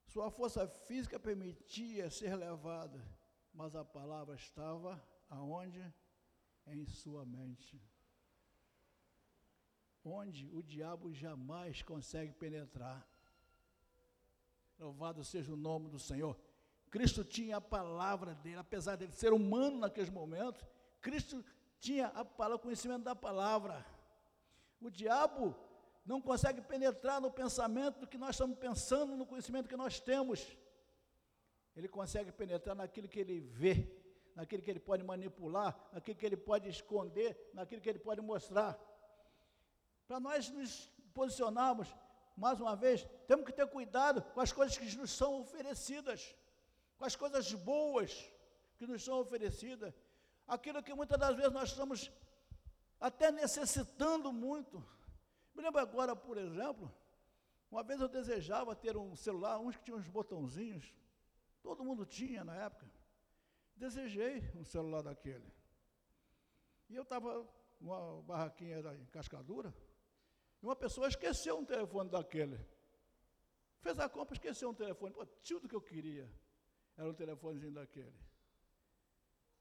sua 0.05 0.31
força 0.31 0.67
física 0.67 1.19
permitia 1.19 2.09
ser 2.09 2.35
levado, 2.35 3.01
mas 3.53 3.75
a 3.75 3.83
palavra 3.83 4.35
estava 4.35 5.01
aonde? 5.29 5.93
Em 6.67 6.85
sua 6.85 7.25
mente. 7.25 7.79
onde 10.03 10.47
o 10.53 10.61
diabo 10.61 11.11
jamais 11.11 11.81
consegue 11.81 12.31
penetrar. 12.33 13.07
Louvado 14.77 15.23
seja 15.23 15.51
o 15.51 15.57
nome 15.57 15.89
do 15.89 15.97
Senhor. 15.97 16.39
Cristo 16.91 17.23
tinha 17.23 17.57
a 17.57 17.61
palavra 17.61 18.35
dele, 18.35 18.57
apesar 18.57 18.95
dele 18.95 19.11
ser 19.13 19.33
humano 19.33 19.79
naqueles 19.79 20.09
momentos, 20.09 20.63
Cristo 21.01 21.43
tinha 21.79 22.07
a 22.07 22.23
palavra, 22.23 22.57
o 22.57 22.59
conhecimento 22.59 23.03
da 23.03 23.15
palavra. 23.15 23.85
O 24.79 24.89
diabo 24.89 25.55
não 26.05 26.21
consegue 26.21 26.61
penetrar 26.61 27.19
no 27.19 27.31
pensamento 27.31 28.05
que 28.05 28.17
nós 28.17 28.35
estamos 28.35 28.57
pensando, 28.57 29.17
no 29.17 29.25
conhecimento 29.25 29.67
que 29.67 29.75
nós 29.75 29.99
temos. 29.99 30.55
Ele 31.75 31.87
consegue 31.87 32.31
penetrar 32.31 32.75
naquilo 32.75 33.07
que 33.07 33.19
ele 33.19 33.39
vê, 33.39 33.91
naquilo 34.35 34.61
que 34.61 34.69
ele 34.69 34.79
pode 34.79 35.03
manipular, 35.03 35.75
naquilo 35.91 36.17
que 36.17 36.25
ele 36.25 36.37
pode 36.37 36.69
esconder, 36.69 37.49
naquilo 37.53 37.81
que 37.81 37.89
ele 37.89 37.99
pode 37.99 38.21
mostrar. 38.21 38.79
Para 40.07 40.19
nós 40.19 40.49
nos 40.49 40.91
posicionarmos, 41.13 41.87
mais 42.37 42.59
uma 42.61 42.75
vez, 42.75 43.05
temos 43.27 43.45
que 43.45 43.51
ter 43.51 43.65
cuidado 43.67 44.21
com 44.21 44.41
as 44.41 44.51
coisas 44.51 44.77
que 44.77 44.95
nos 44.95 45.11
são 45.11 45.41
oferecidas, 45.41 46.35
com 46.97 47.05
as 47.05 47.15
coisas 47.15 47.51
boas 47.53 48.31
que 48.77 48.85
nos 48.85 49.03
são 49.03 49.19
oferecidas, 49.19 49.93
aquilo 50.47 50.83
que 50.83 50.93
muitas 50.93 51.17
das 51.17 51.35
vezes 51.35 51.51
nós 51.51 51.69
estamos 51.69 52.11
até 52.99 53.31
necessitando 53.31 54.31
muito. 54.31 54.85
Me 55.55 55.63
lembro 55.63 55.79
agora, 55.79 56.15
por 56.15 56.37
exemplo, 56.37 56.93
uma 57.71 57.81
vez 57.81 57.99
eu 57.99 58.09
desejava 58.09 58.75
ter 58.75 58.97
um 58.97 59.15
celular, 59.15 59.57
uns 59.59 59.75
que 59.75 59.83
tinham 59.83 59.97
uns 59.97 60.07
botãozinhos, 60.07 60.93
todo 61.61 61.83
mundo 61.83 62.05
tinha 62.05 62.43
na 62.43 62.55
época. 62.55 62.85
Desejei 63.75 64.43
um 64.55 64.63
celular 64.63 65.01
daquele. 65.01 65.51
E 66.89 66.95
eu 66.95 67.03
estava 67.03 67.47
numa 67.79 68.21
barraquinha 68.21 68.81
da 68.83 68.95
cascadura, 69.07 69.73
e 70.61 70.65
uma 70.65 70.75
pessoa 70.75 71.07
esqueceu 71.07 71.57
um 71.57 71.65
telefone 71.65 72.09
daquele. 72.09 72.59
Fez 73.79 73.99
a 73.99 74.09
compra, 74.09 74.35
esqueceu 74.35 74.69
um 74.69 74.73
telefone. 74.73 75.13
Pô, 75.13 75.25
tudo 75.25 75.67
que 75.69 75.75
eu 75.75 75.81
queria 75.81 76.29
era 76.97 77.09
um 77.09 77.13
telefonezinho 77.13 77.73
daquele. 77.73 78.15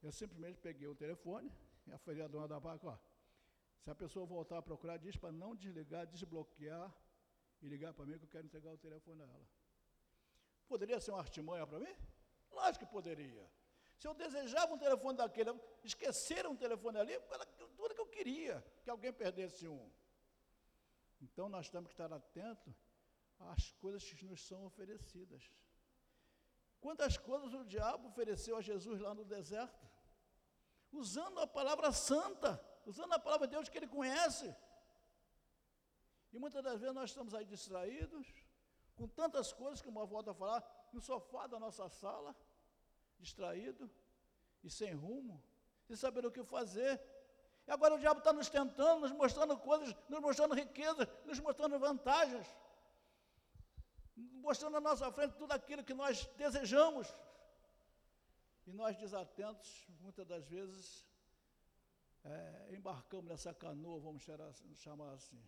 Eu 0.02 0.12
simplesmente 0.12 0.58
peguei 0.58 0.86
o 0.86 0.94
telefone 0.94 1.52
e 1.86 1.92
a 1.92 1.98
falei 1.98 2.22
a 2.22 2.28
dona 2.28 2.48
da 2.48 2.60
barca, 2.60 2.88
ó, 2.88 2.98
se 3.84 3.90
a 3.90 3.94
pessoa 3.94 4.24
voltar 4.24 4.56
a 4.58 4.62
procurar, 4.62 4.96
diz 4.96 5.14
para 5.14 5.30
não 5.30 5.54
desligar, 5.54 6.06
desbloquear 6.06 6.90
e 7.60 7.68
ligar 7.68 7.92
para 7.92 8.06
mim 8.06 8.18
que 8.18 8.24
eu 8.24 8.28
quero 8.28 8.46
entregar 8.46 8.72
o 8.72 8.78
telefone 8.78 9.22
a 9.22 9.26
ela. 9.26 9.46
Poderia 10.66 10.98
ser 10.98 11.10
uma 11.10 11.20
artimanha 11.20 11.66
para 11.66 11.78
mim? 11.78 11.94
Lógico 12.50 12.86
que 12.86 12.90
poderia. 12.90 13.46
Se 13.98 14.08
eu 14.08 14.14
desejava 14.14 14.72
um 14.72 14.78
telefone 14.78 15.18
daquele, 15.18 15.50
esquecer 15.82 16.46
um 16.46 16.56
telefone 16.56 16.96
ali, 16.98 17.12
tudo 17.76 17.94
que 17.94 18.00
eu 18.00 18.06
queria, 18.06 18.64
que 18.82 18.88
alguém 18.88 19.12
perdesse 19.12 19.68
um. 19.68 19.92
Então 21.20 21.46
nós 21.50 21.68
temos 21.68 21.88
que 21.88 21.94
estar 21.94 22.10
atentos 22.10 22.74
às 23.38 23.70
coisas 23.72 24.02
que 24.02 24.24
nos 24.24 24.40
são 24.46 24.64
oferecidas. 24.64 25.50
Quantas 26.80 27.18
coisas 27.18 27.52
o 27.52 27.66
diabo 27.66 28.08
ofereceu 28.08 28.56
a 28.56 28.62
Jesus 28.62 28.98
lá 28.98 29.14
no 29.14 29.26
deserto? 29.26 29.86
Usando 30.90 31.38
a 31.40 31.46
palavra 31.46 31.92
santa, 31.92 32.58
usando 32.86 33.12
a 33.12 33.18
palavra 33.18 33.46
de 33.46 33.52
Deus 33.52 33.68
que 33.68 33.78
ele 33.78 33.86
conhece. 33.86 34.54
E 36.32 36.38
muitas 36.38 36.62
das 36.62 36.80
vezes 36.80 36.94
nós 36.94 37.10
estamos 37.10 37.34
aí 37.34 37.44
distraídos, 37.44 38.26
com 38.94 39.06
tantas 39.08 39.52
coisas, 39.52 39.80
que 39.80 39.88
uma 39.88 40.04
volta 40.04 40.30
a 40.32 40.34
falar, 40.34 40.88
no 40.92 41.00
sofá 41.00 41.46
da 41.46 41.58
nossa 41.58 41.88
sala, 41.88 42.34
distraído 43.18 43.90
e 44.62 44.70
sem 44.70 44.92
rumo, 44.92 45.42
sem 45.86 45.96
saber 45.96 46.24
o 46.26 46.30
que 46.30 46.42
fazer, 46.44 47.00
e 47.66 47.70
agora 47.70 47.94
o 47.94 47.98
diabo 47.98 48.18
está 48.18 48.32
nos 48.32 48.48
tentando, 48.48 49.00
nos 49.00 49.12
mostrando 49.12 49.56
coisas, 49.56 49.94
nos 50.08 50.20
mostrando 50.20 50.54
riquezas, 50.54 51.08
nos 51.24 51.40
mostrando 51.40 51.78
vantagens, 51.78 52.46
mostrando 54.16 54.76
à 54.76 54.80
nossa 54.80 55.10
frente 55.10 55.34
tudo 55.36 55.52
aquilo 55.52 55.82
que 55.82 55.94
nós 55.94 56.26
desejamos. 56.36 57.14
E 58.66 58.72
nós, 58.72 58.96
desatentos, 58.96 59.86
muitas 60.00 60.26
das 60.26 60.46
vezes, 60.46 61.06
é, 62.24 62.74
embarcamos 62.74 63.26
nessa 63.26 63.52
canoa, 63.52 64.00
vamos 64.00 64.22
chamar 64.76 65.12
assim. 65.12 65.42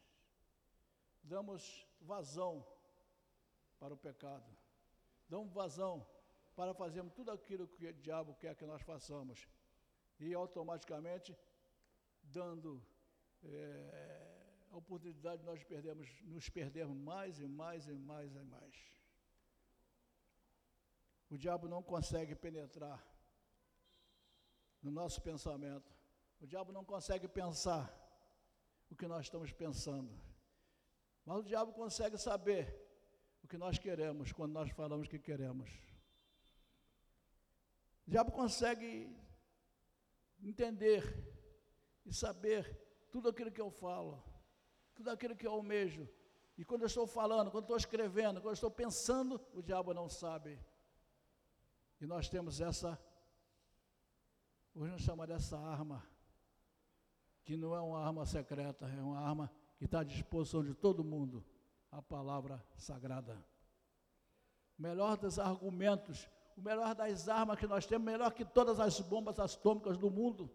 Damos 1.22 1.86
vazão 2.00 2.64
para 3.78 3.94
o 3.94 3.96
pecado. 3.96 4.46
Damos 5.28 5.52
vazão 5.52 6.06
para 6.54 6.74
fazermos 6.74 7.12
tudo 7.14 7.30
aquilo 7.30 7.66
que 7.66 7.86
o 7.86 7.92
diabo 7.92 8.34
quer 8.34 8.54
que 8.54 8.64
nós 8.64 8.82
façamos. 8.82 9.48
E 10.18 10.32
automaticamente 10.34 11.36
dando 12.22 12.82
é, 13.42 14.36
a 14.70 14.76
oportunidade 14.76 15.42
de 15.42 15.46
nós 15.46 15.62
perdermos, 15.64 16.08
nos 16.22 16.48
perdermos 16.48 16.96
mais 16.96 17.40
e 17.40 17.46
mais 17.46 17.88
e 17.88 17.94
mais 17.94 18.34
e 18.34 18.42
mais. 18.42 18.74
O 21.30 21.36
diabo 21.36 21.68
não 21.68 21.82
consegue 21.82 22.34
penetrar 22.34 23.04
no 24.82 24.90
nosso 24.90 25.20
pensamento. 25.20 25.92
O 26.40 26.46
diabo 26.46 26.72
não 26.72 26.84
consegue 26.84 27.26
pensar 27.26 27.92
o 28.90 28.94
que 28.94 29.06
nós 29.06 29.26
estamos 29.26 29.52
pensando. 29.52 30.12
Mas 31.24 31.38
o 31.38 31.42
diabo 31.42 31.72
consegue 31.72 32.16
saber 32.18 32.64
o 33.42 33.48
que 33.48 33.56
nós 33.56 33.78
queremos 33.78 34.32
quando 34.32 34.52
nós 34.52 34.70
falamos 34.70 35.08
que 35.08 35.18
queremos. 35.18 35.70
O 38.06 38.10
diabo 38.10 38.30
consegue 38.30 39.14
entender 40.40 41.02
e 42.04 42.12
saber 42.12 42.80
tudo 43.10 43.28
aquilo 43.28 43.50
que 43.50 43.60
eu 43.60 43.70
falo, 43.70 44.22
tudo 44.94 45.10
aquilo 45.10 45.34
que 45.34 45.46
eu 45.46 45.52
almejo. 45.52 46.08
E 46.56 46.64
quando 46.64 46.82
eu 46.82 46.86
estou 46.86 47.06
falando, 47.06 47.50
quando 47.50 47.64
estou 47.64 47.76
escrevendo, 47.76 48.40
quando 48.40 48.54
estou 48.54 48.70
pensando, 48.70 49.40
o 49.52 49.62
diabo 49.62 49.92
não 49.92 50.08
sabe. 50.08 50.58
E 52.00 52.06
nós 52.06 52.28
temos 52.28 52.60
essa, 52.60 52.98
hoje 54.74 54.92
nós 54.92 55.02
chamamos 55.02 55.28
dessa 55.28 55.58
arma, 55.58 56.06
que 57.46 57.56
não 57.56 57.74
é 57.74 57.80
uma 57.80 58.04
arma 58.04 58.26
secreta, 58.26 58.86
é 58.86 59.02
uma 59.02 59.18
arma 59.18 59.50
que 59.78 59.86
está 59.86 60.00
à 60.00 60.04
disposição 60.04 60.62
de 60.62 60.74
todo 60.74 61.02
mundo, 61.02 61.42
a 61.90 62.02
palavra 62.02 62.62
sagrada. 62.76 63.42
O 64.78 64.82
melhor 64.82 65.16
dos 65.16 65.38
argumentos, 65.38 66.28
o 66.58 66.60
melhor 66.60 66.94
das 66.94 67.26
armas 67.26 67.58
que 67.58 67.66
nós 67.66 67.86
temos, 67.86 68.04
melhor 68.04 68.30
que 68.34 68.44
todas 68.44 68.78
as 68.78 69.00
bombas 69.00 69.38
atômicas 69.38 69.96
do 69.96 70.10
mundo 70.10 70.50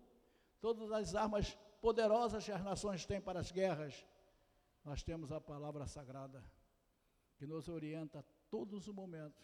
todas 0.61 0.91
as 0.91 1.15
armas 1.15 1.57
poderosas 1.81 2.45
que 2.45 2.51
as 2.51 2.63
nações 2.63 3.05
têm 3.05 3.19
para 3.19 3.39
as 3.39 3.51
guerras, 3.51 4.05
nós 4.85 5.01
temos 5.01 5.31
a 5.31 5.41
palavra 5.41 5.87
sagrada, 5.87 6.43
que 7.35 7.47
nos 7.47 7.67
orienta 7.67 8.19
a 8.19 8.23
todos 8.49 8.87
os 8.87 8.93
momentos, 8.93 9.43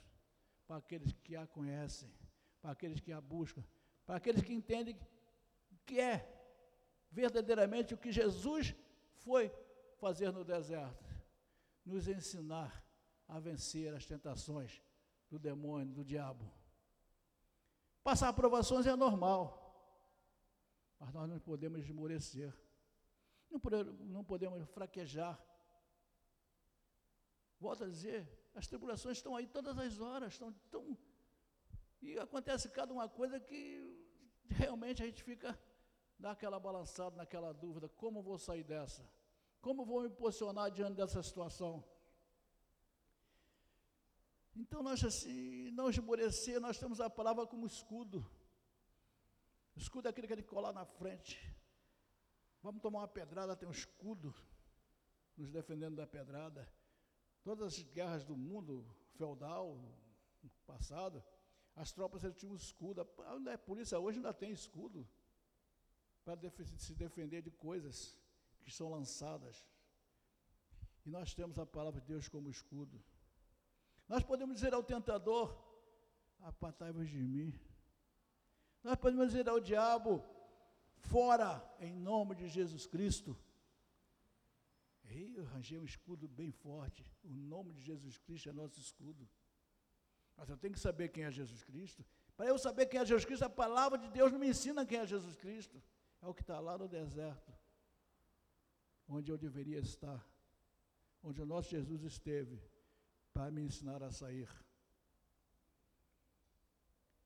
para 0.68 0.78
aqueles 0.78 1.12
que 1.12 1.36
a 1.36 1.48
conhecem, 1.48 2.14
para 2.62 2.72
aqueles 2.72 3.00
que 3.00 3.12
a 3.12 3.20
buscam, 3.20 3.64
para 4.06 4.18
aqueles 4.18 4.44
que 4.44 4.54
entendem 4.54 4.98
que 5.86 6.00
é 6.00 6.37
verdadeiramente 7.12 7.94
o 7.94 7.98
que 7.98 8.12
Jesus 8.12 8.76
foi 9.16 9.52
fazer 9.98 10.32
no 10.32 10.44
deserto 10.44 11.08
nos 11.86 12.08
ensinar 12.08 12.84
a 13.28 13.40
vencer 13.40 13.94
as 13.94 14.06
tentações 14.06 14.82
do 15.30 15.40
demônio, 15.40 15.94
do 15.94 16.04
diabo. 16.04 16.46
Passar 18.04 18.30
aprovações 18.30 18.86
é 18.86 18.96
normal. 18.96 19.64
Mas 21.00 21.14
nós 21.14 21.30
não 21.30 21.40
podemos 21.40 21.80
esmorecer, 21.82 22.54
não 23.50 24.24
podemos 24.24 24.68
fraquejar. 24.70 25.40
Volto 27.60 27.84
a 27.84 27.88
dizer, 27.88 28.28
as 28.56 28.68
tribulações 28.68 29.18
estão 29.18 29.36
aí 29.36 29.48
todas 29.48 29.78
as 29.78 30.00
horas, 30.00 30.34
estão 30.34 30.52
tão. 30.72 30.98
E 32.02 32.18
acontece 32.18 32.70
cada 32.70 32.92
uma 32.92 33.08
coisa 33.08 33.40
que 33.40 33.62
realmente 34.50 35.04
a 35.04 35.06
gente 35.06 35.24
fica 35.24 35.58
naquela 36.20 36.60
balançada, 36.60 37.16
naquela 37.16 37.54
dúvida: 37.54 37.88
como 37.90 38.22
vou 38.22 38.38
sair 38.38 38.64
dessa? 38.64 39.08
Como 39.62 39.86
vou 39.86 40.02
me 40.02 40.10
posicionar 40.10 40.72
diante 40.72 40.96
dessa 40.96 41.22
situação? 41.22 41.84
Então, 44.56 44.82
nós, 44.82 45.04
assim, 45.04 45.70
não 45.72 45.90
esmorecer, 45.90 46.60
nós 46.60 46.80
temos 46.80 47.00
a 47.00 47.10
palavra 47.10 47.46
como 47.46 47.68
escudo. 47.68 48.28
Escudo 49.76 50.08
é 50.08 50.10
aquele 50.10 50.26
que 50.26 50.34
ele 50.34 50.44
colar 50.44 50.74
na 50.74 50.86
frente. 50.86 51.38
Vamos 52.64 52.82
tomar 52.82 53.00
uma 53.00 53.08
pedrada, 53.08 53.56
tem 53.56 53.68
um 53.68 53.72
escudo 53.72 54.34
nos 55.36 55.52
defendendo 55.52 55.96
da 55.96 56.08
pedrada. 56.08 56.68
Todas 57.44 57.68
as 57.68 57.84
guerras 57.84 58.26
do 58.26 58.36
mundo 58.36 58.84
feudal, 59.16 59.80
passado, 60.66 61.24
as 61.76 61.92
tropas 61.92 62.24
tinham 62.36 62.56
escudo. 62.56 63.02
A 63.02 63.52
é 63.52 63.58
polícia 63.58 64.00
hoje 64.00 64.18
ainda 64.18 64.34
tem 64.34 64.52
escudo 64.52 65.08
para 66.28 66.66
se 66.78 66.94
defender 66.94 67.42
de 67.42 67.52
coisas 67.52 68.20
que 68.62 68.72
são 68.72 68.92
lançadas. 68.92 69.66
E 71.06 71.10
nós 71.10 71.34
temos 71.34 71.58
a 71.58 71.66
palavra 71.66 72.02
de 72.02 72.08
Deus 72.08 72.28
como 72.28 72.50
escudo. 72.50 73.02
Nós 74.10 74.24
podemos 74.24 74.56
dizer 74.56 74.74
ao 74.74 74.84
tentador: 74.84 75.58
Apartai-vos 76.42 77.10
de 77.10 77.18
mim, 77.18 77.58
nós 78.84 78.98
podemos 78.98 79.28
dizer 79.28 79.48
ao 79.48 79.60
diabo: 79.60 80.22
fora, 80.98 81.64
em 81.80 81.96
nome 81.96 82.36
de 82.36 82.50
Jesus 82.50 82.86
Cristo. 82.86 83.38
Eu 85.10 85.46
arranjei 85.46 85.80
um 85.80 85.86
escudo 85.86 86.28
bem 86.28 86.52
forte. 86.52 87.06
O 87.24 87.30
nome 87.30 87.72
de 87.72 87.82
Jesus 87.82 88.18
Cristo 88.18 88.50
é 88.50 88.52
nosso 88.52 88.80
escudo. 88.82 89.28
Mas 90.36 90.50
eu 90.50 90.58
tenho 90.58 90.74
que 90.74 90.80
saber 90.80 91.08
quem 91.10 91.24
é 91.24 91.32
Jesus 91.32 91.64
Cristo. 91.64 92.06
Para 92.36 92.48
eu 92.48 92.58
saber 92.58 92.86
quem 92.88 93.00
é 93.00 93.06
Jesus 93.06 93.24
Cristo, 93.24 93.44
a 93.44 93.50
palavra 93.50 93.98
de 93.98 94.10
Deus 94.10 94.32
não 94.32 94.40
me 94.40 94.50
ensina 94.50 94.86
quem 94.86 95.00
é 95.00 95.06
Jesus 95.06 95.36
Cristo. 95.38 95.82
É 96.28 96.30
o 96.30 96.34
que 96.34 96.42
está 96.42 96.60
lá 96.60 96.78
no 96.78 96.90
deserto, 96.90 97.54
onde 99.08 99.32
eu 99.32 99.38
deveria 99.38 99.80
estar, 99.80 100.22
onde 101.24 101.42
o 101.42 101.46
nosso 101.46 101.70
Jesus 101.70 102.04
esteve, 102.04 102.62
para 103.32 103.50
me 103.50 103.62
ensinar 103.62 104.04
a 104.04 104.12
sair. 104.12 104.50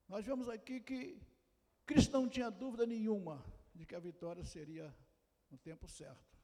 Nós 0.07 0.23
vemos 0.23 0.47
aqui 0.47 0.79
que 0.81 1.19
Cristo 1.83 2.11
não 2.11 2.29
tinha 2.29 2.51
dúvida 2.51 2.85
nenhuma 2.85 3.43
de 3.73 3.87
que 3.87 3.95
a 3.95 3.99
vitória 3.99 4.43
seria 4.43 4.95
no 5.49 5.57
tempo 5.57 5.87
certo. 5.87 6.37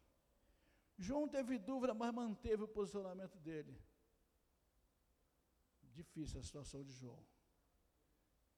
João 0.98 1.28
teve 1.28 1.60
dúvida, 1.60 1.94
mas 1.94 2.12
manteve 2.12 2.64
o 2.64 2.68
posicionamento 2.68 3.38
dele. 3.38 3.80
Difícil 5.94 6.40
a 6.40 6.44
situação 6.44 6.84
de 6.84 6.92
João. 6.94 7.24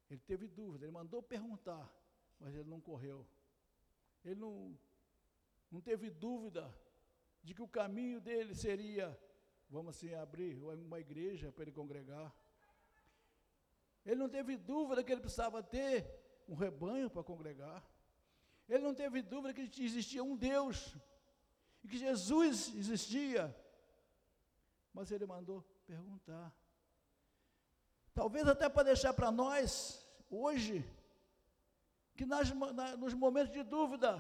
Ele 0.09 0.21
teve 0.21 0.47
dúvida, 0.47 0.85
ele 0.85 0.93
mandou 0.93 1.21
perguntar, 1.21 1.93
mas 2.39 2.55
ele 2.55 2.69
não 2.69 2.79
correu. 2.79 3.27
Ele 4.23 4.35
não, 4.35 4.77
não 5.71 5.81
teve 5.81 6.09
dúvida 6.09 6.73
de 7.43 7.53
que 7.53 7.61
o 7.61 7.67
caminho 7.67 8.19
dele 8.19 8.53
seria, 8.53 9.17
vamos 9.69 9.95
assim, 9.95 10.13
abrir 10.13 10.57
uma 10.57 10.99
igreja 10.99 11.51
para 11.51 11.63
ele 11.63 11.71
congregar. 11.71 12.35
Ele 14.05 14.15
não 14.15 14.29
teve 14.29 14.57
dúvida 14.57 15.03
que 15.03 15.11
ele 15.11 15.21
precisava 15.21 15.61
ter 15.61 16.09
um 16.47 16.55
rebanho 16.55 17.09
para 17.09 17.23
congregar. 17.23 17.87
Ele 18.67 18.83
não 18.83 18.93
teve 18.93 19.21
dúvida 19.21 19.53
que 19.53 19.83
existia 19.83 20.23
um 20.23 20.35
Deus 20.35 20.95
e 21.83 21.87
que 21.87 21.97
Jesus 21.97 22.73
existia. 22.75 23.55
Mas 24.93 25.11
ele 25.11 25.25
mandou 25.25 25.63
perguntar. 25.85 26.53
Talvez 28.13 28.47
até 28.47 28.67
para 28.67 28.83
deixar 28.83 29.13
para 29.13 29.31
nós, 29.31 30.05
hoje, 30.29 30.85
que 32.19 32.25
nas, 32.25 32.53
na, 32.53 32.97
nos 32.97 33.13
momentos 33.13 33.53
de 33.53 33.63
dúvida, 33.63 34.11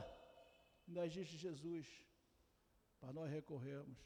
ainda 0.87 1.05
existe 1.05 1.35
Jesus, 1.35 1.85
para 2.97 3.11
nós 3.11 3.29
recorrermos. 3.29 3.99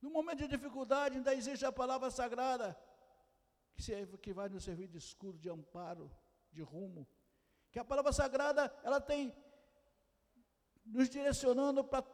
No 0.00 0.10
momento 0.10 0.38
de 0.44 0.46
dificuldade, 0.46 1.16
ainda 1.16 1.34
existe 1.34 1.64
a 1.66 1.72
palavra 1.72 2.08
sagrada, 2.08 2.68
que, 3.74 3.82
serve, 3.82 4.16
que 4.16 4.32
vai 4.32 4.48
nos 4.48 4.62
servir 4.62 4.86
de 4.86 4.98
escudo, 4.98 5.40
de 5.40 5.50
amparo, 5.50 6.08
de 6.52 6.62
rumo. 6.62 7.04
Que 7.72 7.80
a 7.80 7.84
palavra 7.84 8.12
sagrada, 8.12 8.72
ela 8.84 9.00
tem 9.00 9.34
nos 10.86 11.08
direcionando 11.10 11.82
para 11.82 12.06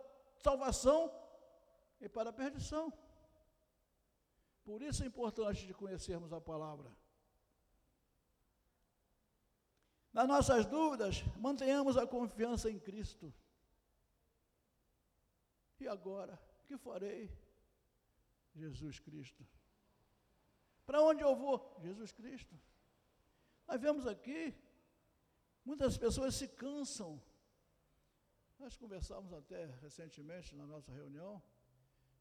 salvação 0.42 1.12
e 2.00 2.08
para 2.08 2.30
a 2.30 2.32
perdição. 2.32 2.90
Por 4.64 4.80
isso 4.80 5.02
é 5.02 5.06
importante 5.06 5.66
de 5.66 5.74
conhecermos 5.74 6.32
a 6.32 6.40
palavra. 6.40 6.90
Nas 10.16 10.26
nossas 10.26 10.64
dúvidas, 10.64 11.22
mantenhamos 11.46 11.98
a 11.98 12.06
confiança 12.06 12.70
em 12.70 12.78
Cristo. 12.78 13.26
E 15.78 15.86
agora, 15.86 16.40
o 16.62 16.66
que 16.66 16.78
farei? 16.78 17.30
Jesus 18.54 18.98
Cristo. 18.98 19.46
Para 20.86 21.02
onde 21.02 21.22
eu 21.22 21.36
vou? 21.36 21.78
Jesus 21.82 22.12
Cristo. 22.12 22.58
Nós 23.68 23.78
vemos 23.78 24.06
aqui, 24.06 24.54
muitas 25.66 25.98
pessoas 25.98 26.34
se 26.34 26.48
cansam 26.48 27.20
nós 28.58 28.74
conversamos 28.76 29.34
até 29.34 29.66
recentemente 29.82 30.54
na 30.54 30.66
nossa 30.66 30.90
reunião, 30.90 31.42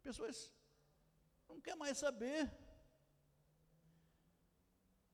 pessoas 0.03 0.51
não 1.47 1.61
querem 1.61 1.79
mais 1.79 1.97
saber, 1.97 2.51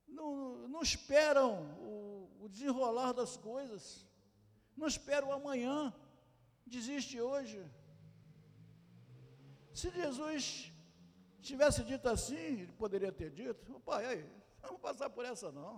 não, 0.08 0.66
não 0.68 0.82
esperam 0.82 1.62
o, 1.78 2.11
o 2.42 2.48
desenrolar 2.48 3.12
das 3.12 3.36
coisas, 3.36 4.04
não 4.76 4.88
esperam 4.88 5.28
o 5.28 5.32
amanhã, 5.32 5.94
desiste 6.66 7.20
hoje. 7.20 7.58
Se 9.72 9.88
Jesus 9.90 10.72
tivesse 11.40 11.84
dito 11.84 12.08
assim, 12.08 12.34
ele 12.62 12.72
poderia 12.72 13.12
ter 13.12 13.30
dito, 13.30 13.80
pai, 13.80 14.04
aí, 14.06 14.22
não 14.60 14.70
vou 14.70 14.78
passar 14.78 15.08
por 15.08 15.24
essa 15.24 15.52
não. 15.52 15.76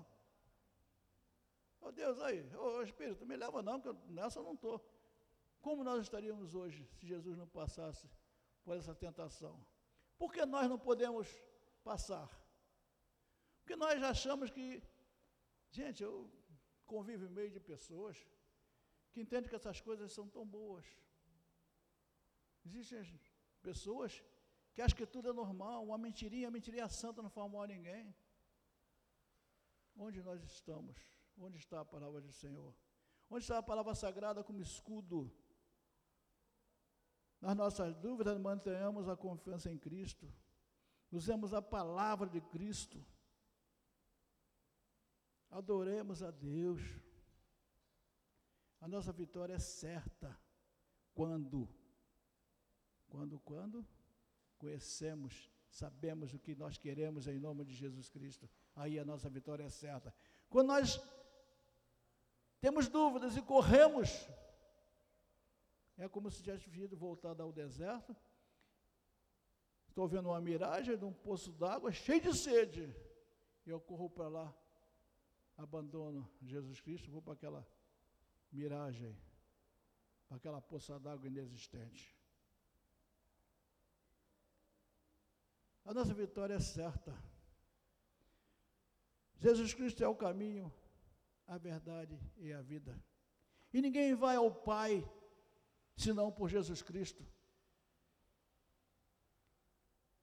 Ô 1.83 1.89
oh, 1.89 1.93
Deus, 1.93 2.19
aí, 2.21 2.41
ô 2.57 2.79
oh, 2.79 2.83
Espírito, 2.83 3.27
me 3.27 3.37
leva 3.37 3.63
não, 3.63 3.79
porque 3.79 3.99
nessa 4.11 4.39
eu 4.39 4.45
não 4.45 4.55
estou. 4.55 4.83
Como 5.61 5.85
nós 5.85 6.03
estaríamos 6.03 6.55
hoje 6.55 6.89
se 6.95 7.07
Jesus 7.07 7.37
não 7.37 7.47
passasse 7.47 8.09
por 8.65 8.75
essa 8.75 8.95
tentação? 8.95 9.55
Por 10.17 10.33
que 10.33 10.47
nós 10.47 10.67
não 10.67 10.79
podemos 10.79 11.29
passar? 11.83 12.27
Porque 13.61 13.77
nós 13.77 14.03
achamos 14.03 14.51
que, 14.51 14.83
gente, 15.71 16.03
eu 16.03 16.31
convivo 16.85 17.25
em 17.25 17.29
meio 17.39 17.51
de 17.51 17.61
pessoas 17.61 18.17
que 19.11 19.21
entendem 19.21 19.49
que 19.49 19.57
essas 19.57 19.81
coisas 19.81 20.13
são 20.13 20.29
tão 20.29 20.45
boas. 20.47 20.87
Existem 22.65 23.21
pessoas 23.63 24.23
que 24.73 24.83
acham 24.83 24.97
que 24.97 25.07
tudo 25.07 25.31
é 25.31 25.33
normal, 25.33 25.85
uma 25.85 25.99
mentirinha, 25.99 26.51
mentirinha 26.51 26.89
santa 26.89 27.23
não 27.23 27.31
faz 27.31 27.51
mal 27.51 27.63
a 27.63 27.67
ninguém. 27.67 28.15
Onde 29.97 30.23
nós 30.23 30.43
estamos? 30.43 30.97
Onde 31.37 31.59
está 31.59 31.81
a 31.81 31.85
palavra 31.85 32.21
do 32.21 32.33
Senhor? 32.33 32.75
Onde 33.31 33.45
está 33.45 33.59
a 33.59 33.63
palavra 33.63 33.95
sagrada 33.95 34.43
como 34.43 34.61
escudo? 34.61 35.33
nas 37.45 37.55
nossas 37.55 37.95
dúvidas, 37.97 38.39
mantenhamos 38.39 39.07
a 39.07 39.15
confiança 39.15 39.71
em 39.71 39.77
Cristo, 39.77 40.33
usemos 41.11 41.53
a 41.53 41.61
palavra 41.61 42.27
de 42.27 42.41
Cristo, 42.41 43.05
adoremos 45.55 46.21
a 46.23 46.31
Deus. 46.33 46.81
A 48.81 48.89
nossa 48.89 49.13
vitória 49.13 49.55
é 49.55 49.59
certa 49.59 50.37
quando, 51.15 51.69
quando, 53.09 53.39
quando 53.39 53.87
conhecemos, 54.59 55.49
sabemos 55.71 56.35
o 56.35 56.41
que 56.41 56.57
nós 56.57 56.77
queremos 56.77 57.29
em 57.29 57.39
nome 57.39 57.65
de 57.65 57.73
Jesus 57.73 58.09
Cristo. 58.09 58.51
Aí 58.75 58.99
a 58.99 59.05
nossa 59.05 59.31
vitória 59.31 59.63
é 59.63 59.71
certa. 59.71 60.13
Quando 60.51 60.69
nós 60.69 61.01
temos 62.61 62.89
dúvidas 62.89 63.37
e 63.37 63.43
corremos 63.43 64.09
é 65.97 66.09
como 66.09 66.29
se 66.29 66.43
tivesse 66.43 66.69
vindo 66.69 66.97
voltado 66.97 67.41
ao 67.41 67.53
deserto. 67.53 68.17
Estou 69.89 70.09
vendo 70.09 70.29
uma 70.31 70.41
miragem 70.41 70.99
de 70.99 71.05
um 71.05 71.13
poço 71.13 71.53
d'água 71.53 71.93
cheio 71.93 72.21
de 72.21 72.37
sede. 72.37 72.93
E 73.65 73.71
eu 73.71 73.81
corro 73.81 74.11
para 74.11 74.29
lá, 74.29 74.55
abandono 75.57 76.29
Jesus 76.43 76.81
Cristo, 76.81 77.11
vou 77.11 77.23
para 77.23 77.35
aquela 77.35 77.67
miragem, 78.51 79.17
para 80.29 80.37
aquela 80.37 80.61
poça 80.61 80.99
d'água 80.99 81.27
inexistente. 81.27 82.17
A 85.85 85.93
nossa 85.93 86.15
vitória 86.15 86.55
é 86.55 86.61
certa. 86.61 87.15
Jesus 89.39 89.75
Cristo 89.75 90.03
é 90.03 90.09
o 90.09 90.17
caminho, 90.17 90.73
a 91.47 91.59
verdade 91.59 92.19
e 92.39 92.53
a 92.53 92.63
vida. 92.63 92.99
E 93.73 93.83
ninguém 93.83 94.15
vai 94.15 94.37
ao 94.37 94.51
Pai 94.51 95.07
senão 95.97 96.33
por 96.33 96.49
Jesus 96.49 96.81
Cristo. 96.81 97.23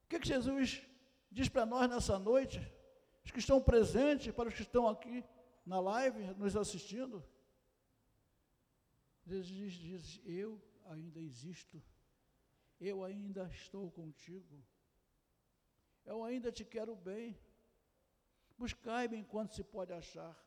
O 0.04 0.08
que, 0.10 0.20
que 0.20 0.28
Jesus 0.28 0.82
diz 1.30 1.48
para 1.48 1.66
nós 1.66 1.90
nessa 1.90 2.18
noite? 2.18 2.60
Os 3.24 3.32
que 3.32 3.40
estão 3.40 3.62
presentes, 3.62 4.34
para 4.34 4.50
os 4.50 4.56
que 4.56 4.62
estão 4.62 4.88
aqui 4.88 5.24
na 5.66 5.80
live, 5.80 6.34
nos 6.36 6.56
assistindo. 6.56 7.24
Jesus 9.26 9.74
diz: 9.74 10.22
Eu 10.26 10.62
ainda 10.86 11.20
existo, 11.20 11.82
eu 12.80 13.04
ainda 13.04 13.48
estou 13.54 13.92
contigo, 13.92 14.64
eu 16.06 16.24
ainda 16.24 16.52
te 16.52 16.66
quero 16.66 16.96
bem. 16.96 17.38
Buscai-me 18.58 19.18
enquanto 19.18 19.56
se 19.56 19.64
pode 19.64 19.94
achar. 19.94 20.38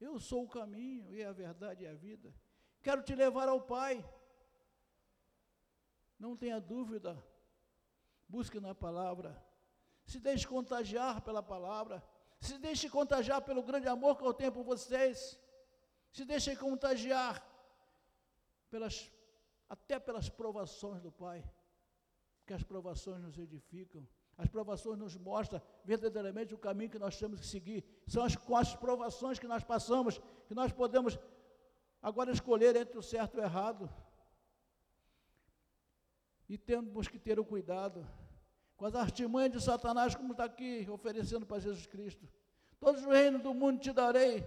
Eu 0.00 0.18
sou 0.18 0.44
o 0.44 0.48
caminho 0.48 1.14
e 1.14 1.22
a 1.22 1.32
verdade 1.32 1.84
e 1.84 1.86
a 1.86 1.94
vida. 1.94 2.34
Quero 2.82 3.02
te 3.02 3.14
levar 3.14 3.48
ao 3.48 3.60
Pai. 3.60 4.04
Não 6.18 6.36
tenha 6.36 6.60
dúvida. 6.60 7.22
Busque 8.28 8.58
na 8.58 8.74
palavra. 8.74 9.40
Se 10.06 10.18
deixe 10.18 10.46
contagiar 10.46 11.20
pela 11.22 11.42
palavra. 11.42 12.02
Se 12.40 12.58
deixe 12.58 12.88
contagiar 12.88 13.42
pelo 13.42 13.62
grande 13.62 13.88
amor 13.88 14.16
que 14.16 14.24
eu 14.24 14.34
tenho 14.34 14.52
por 14.52 14.64
vocês. 14.64 15.38
Se 16.10 16.24
deixe 16.24 16.54
contagiar 16.56 17.42
pelas, 18.70 19.10
até 19.68 19.98
pelas 19.98 20.28
provações 20.28 21.00
do 21.00 21.12
Pai. 21.12 21.44
Porque 22.38 22.52
as 22.52 22.62
provações 22.62 23.20
nos 23.22 23.38
edificam. 23.38 24.06
As 24.36 24.48
provações 24.48 24.98
nos 24.98 25.16
mostram 25.16 25.62
verdadeiramente 25.84 26.54
o 26.54 26.58
caminho 26.58 26.90
que 26.90 26.98
nós 26.98 27.16
temos 27.16 27.38
que 27.38 27.46
seguir. 27.46 27.84
São 28.06 28.24
as, 28.24 28.34
com 28.34 28.56
as 28.56 28.74
provações 28.74 29.38
que 29.38 29.46
nós 29.46 29.62
passamos 29.62 30.20
que 30.46 30.54
nós 30.54 30.72
podemos 30.72 31.18
agora 32.00 32.30
escolher 32.32 32.74
entre 32.76 32.98
o 32.98 33.02
certo 33.02 33.36
e 33.36 33.40
o 33.40 33.44
errado. 33.44 33.88
E 36.48 36.58
temos 36.58 37.08
que 37.08 37.18
ter 37.18 37.38
o 37.38 37.44
cuidado 37.44 38.06
com 38.82 38.86
as 38.86 38.96
artimanhas 38.96 39.52
de 39.52 39.60
Satanás, 39.62 40.12
como 40.16 40.32
está 40.32 40.42
aqui 40.42 40.88
oferecendo 40.90 41.46
para 41.46 41.60
Jesus 41.60 41.86
Cristo. 41.86 42.28
Todos 42.80 43.02
os 43.02 43.06
reinos 43.06 43.40
do 43.40 43.54
mundo 43.54 43.78
te 43.78 43.92
darei. 43.92 44.44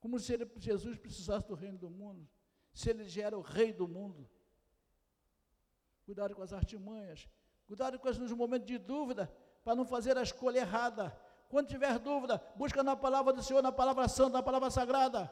Como 0.00 0.18
se 0.18 0.32
ele, 0.32 0.50
Jesus 0.56 0.96
precisasse 0.96 1.46
do 1.46 1.54
reino 1.54 1.76
do 1.76 1.90
mundo, 1.90 2.26
se 2.72 2.88
ele 2.88 3.06
já 3.06 3.24
era 3.24 3.36
o 3.36 3.42
rei 3.42 3.74
do 3.74 3.86
mundo. 3.86 4.26
Cuidado 6.06 6.34
com 6.34 6.40
as 6.40 6.54
artimanhas, 6.54 7.28
cuidado 7.66 7.98
com 7.98 8.08
nos 8.08 8.32
momentos 8.32 8.66
de 8.66 8.78
dúvida, 8.78 9.30
para 9.62 9.74
não 9.74 9.84
fazer 9.84 10.16
a 10.16 10.22
escolha 10.22 10.60
errada. 10.60 11.14
Quando 11.50 11.68
tiver 11.68 11.98
dúvida, 11.98 12.42
busca 12.56 12.82
na 12.82 12.96
palavra 12.96 13.34
do 13.34 13.42
Senhor, 13.42 13.60
na 13.60 13.70
palavra 13.70 14.08
santa, 14.08 14.38
na 14.38 14.42
palavra 14.42 14.70
sagrada, 14.70 15.30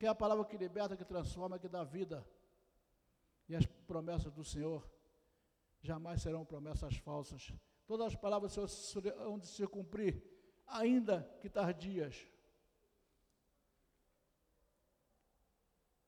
que 0.00 0.04
é 0.04 0.08
a 0.08 0.16
palavra 0.16 0.44
que 0.44 0.56
liberta, 0.56 0.96
que 0.96 1.04
transforma, 1.04 1.60
que 1.60 1.68
dá 1.68 1.84
vida. 1.84 2.26
E 3.48 3.54
as 3.54 3.64
promessas 3.86 4.32
do 4.32 4.44
Senhor 4.44 4.97
jamais 5.80 6.22
serão 6.22 6.44
promessas 6.44 6.96
falsas. 6.96 7.52
Todas 7.86 8.08
as 8.08 8.16
palavras 8.16 8.54
do 8.54 8.68
Senhor 8.68 9.14
hão 9.18 9.38
de 9.38 9.46
se 9.46 9.66
cumprir, 9.66 10.22
ainda 10.66 11.22
que 11.40 11.48
tardias. 11.48 12.26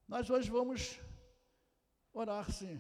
Nós 0.07 0.29
hoje 0.29 0.51
vamos 0.51 1.01
orar, 2.13 2.51
sim. 2.51 2.79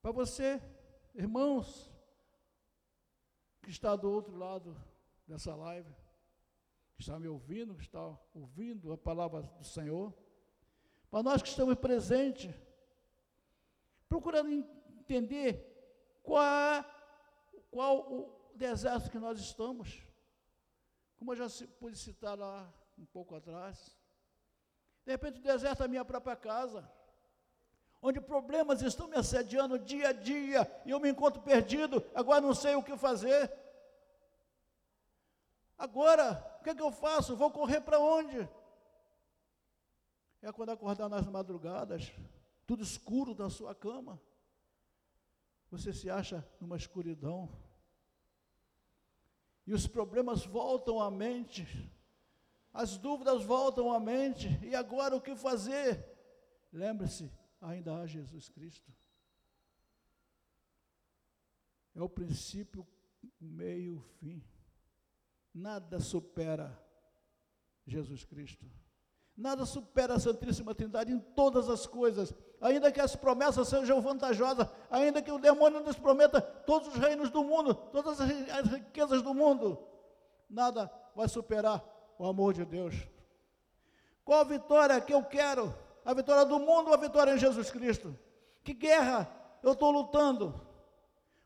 Para 0.00 0.12
você, 0.12 0.62
irmãos, 1.14 1.92
que 3.62 3.70
está 3.70 3.94
do 3.96 4.10
outro 4.10 4.36
lado 4.36 4.74
dessa 5.26 5.54
live, 5.54 5.92
que 6.94 7.02
está 7.02 7.18
me 7.18 7.28
ouvindo, 7.28 7.74
que 7.74 7.82
está 7.82 8.18
ouvindo 8.32 8.92
a 8.92 8.98
palavra 8.98 9.42
do 9.42 9.64
Senhor, 9.64 10.14
para 11.10 11.22
nós 11.22 11.42
que 11.42 11.48
estamos 11.48 11.74
presentes, 11.74 12.54
procurando 14.10 14.50
entender 14.50 15.52
qual, 16.20 16.44
é, 16.44 16.84
qual 17.70 18.12
o 18.12 18.52
deserto 18.56 19.08
que 19.08 19.18
nós 19.18 19.38
estamos. 19.38 20.02
Como 21.16 21.32
eu 21.32 21.36
já 21.36 21.66
pude 21.78 21.96
citar 21.96 22.36
lá 22.36 22.68
um 22.98 23.06
pouco 23.06 23.36
atrás. 23.36 23.96
De 25.06 25.12
repente 25.12 25.38
o 25.38 25.42
deserto 25.42 25.82
é 25.82 25.86
a 25.86 25.88
minha 25.88 26.04
própria 26.04 26.34
casa, 26.34 26.90
onde 28.02 28.20
problemas 28.20 28.82
estão 28.82 29.06
me 29.06 29.16
assediando 29.16 29.78
dia 29.78 30.08
a 30.08 30.12
dia, 30.12 30.82
e 30.84 30.90
eu 30.90 30.98
me 30.98 31.08
encontro 31.08 31.40
perdido, 31.40 32.04
agora 32.14 32.40
não 32.40 32.54
sei 32.54 32.74
o 32.74 32.82
que 32.82 32.96
fazer. 32.96 33.50
Agora, 35.78 36.58
o 36.60 36.64
que, 36.64 36.70
é 36.70 36.74
que 36.74 36.82
eu 36.82 36.92
faço? 36.92 37.36
Vou 37.36 37.50
correr 37.50 37.80
para 37.80 37.98
onde? 37.98 38.46
É 40.42 40.52
quando 40.52 40.70
acordar 40.70 41.08
nas 41.08 41.26
madrugadas, 41.26 42.12
tudo 42.70 42.84
escuro 42.84 43.34
na 43.34 43.50
sua 43.50 43.74
cama. 43.74 44.22
Você 45.72 45.92
se 45.92 46.08
acha 46.08 46.48
numa 46.60 46.76
escuridão. 46.76 47.50
E 49.66 49.74
os 49.74 49.88
problemas 49.88 50.46
voltam 50.46 51.00
à 51.00 51.10
mente. 51.10 51.66
As 52.72 52.96
dúvidas 52.96 53.42
voltam 53.42 53.92
à 53.92 53.98
mente. 53.98 54.46
E 54.64 54.72
agora 54.72 55.16
o 55.16 55.20
que 55.20 55.34
fazer? 55.34 56.06
Lembre-se, 56.72 57.28
ainda 57.60 57.96
há 57.96 58.06
Jesus 58.06 58.48
Cristo. 58.48 58.94
É 61.92 62.00
o 62.00 62.08
princípio, 62.08 62.86
o 63.40 63.44
meio, 63.44 63.96
o 63.96 64.00
fim. 64.00 64.44
Nada 65.52 65.98
supera 65.98 66.80
Jesus 67.84 68.22
Cristo. 68.22 68.70
Nada 69.40 69.64
supera 69.64 70.16
a 70.16 70.20
Santíssima 70.20 70.74
Trindade 70.74 71.14
em 71.14 71.18
todas 71.18 71.70
as 71.70 71.86
coisas. 71.86 72.34
Ainda 72.60 72.92
que 72.92 73.00
as 73.00 73.16
promessas 73.16 73.68
sejam 73.68 73.98
vantajosas, 74.02 74.68
ainda 74.90 75.22
que 75.22 75.32
o 75.32 75.38
demônio 75.38 75.80
nos 75.80 75.98
prometa 75.98 76.42
todos 76.42 76.88
os 76.88 76.96
reinos 76.96 77.30
do 77.30 77.42
mundo, 77.42 77.72
todas 77.74 78.20
as 78.20 78.66
riquezas 78.70 79.22
do 79.22 79.32
mundo, 79.32 79.82
nada 80.48 80.92
vai 81.16 81.26
superar 81.26 81.82
o 82.18 82.26
amor 82.26 82.52
de 82.52 82.66
Deus. 82.66 82.94
Qual 84.26 84.40
a 84.40 84.44
vitória 84.44 85.00
que 85.00 85.14
eu 85.14 85.24
quero? 85.24 85.74
A 86.04 86.12
vitória 86.12 86.44
do 86.44 86.58
mundo 86.58 86.88
ou 86.88 86.92
a 86.94 86.98
vitória 86.98 87.32
em 87.32 87.38
Jesus 87.38 87.70
Cristo? 87.70 88.14
Que 88.62 88.74
guerra 88.74 89.26
eu 89.62 89.72
estou 89.72 89.90
lutando? 89.90 90.54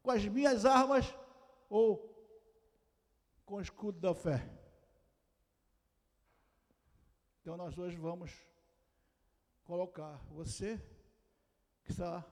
Com 0.03 0.11
as 0.11 0.25
minhas 0.25 0.67
armas 0.67 1.15
ou 1.71 2.13
com 3.47 3.55
o 3.55 3.61
escudo 3.61 4.01
da 4.01 4.13
fé? 4.17 4.45
Então 7.45 7.59
nós 7.59 7.77
hoje 7.77 7.99
vamos 7.99 8.33
colocar 9.65 10.17
você 10.31 10.79
que 11.83 11.91
está 11.91 12.25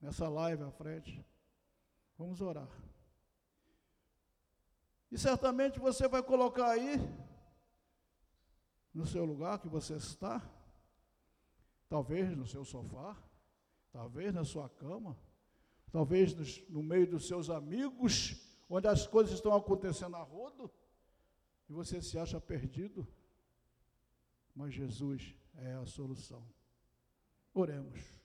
nessa 0.00 0.30
live 0.30 0.62
à 0.62 0.70
frente. 0.70 1.22
Vamos 2.16 2.40
orar. 2.40 2.70
E 5.12 5.18
certamente 5.18 5.78
você 5.78 6.08
vai 6.08 6.22
colocar 6.22 6.70
aí, 6.70 6.96
no 8.94 9.04
seu 9.04 9.26
lugar 9.26 9.58
que 9.58 9.68
você 9.68 9.96
está, 9.96 10.40
talvez 11.86 12.34
no 12.34 12.46
seu 12.46 12.64
sofá, 12.64 13.14
talvez 13.92 14.32
na 14.32 14.42
sua 14.42 14.70
cama, 14.70 15.18
talvez 15.92 16.34
nos, 16.34 16.66
no 16.70 16.82
meio 16.82 17.06
dos 17.06 17.28
seus 17.28 17.50
amigos, 17.50 18.40
onde 18.70 18.88
as 18.88 19.06
coisas 19.06 19.34
estão 19.34 19.54
acontecendo 19.54 20.16
a 20.16 20.22
rodo, 20.22 20.72
e 21.68 21.74
você 21.74 22.00
se 22.00 22.18
acha 22.18 22.40
perdido 22.40 23.06
mas 24.54 24.74
Jesus 24.74 25.34
é 25.54 25.72
a 25.74 25.86
solução. 25.86 26.46
Oremos. 27.52 28.19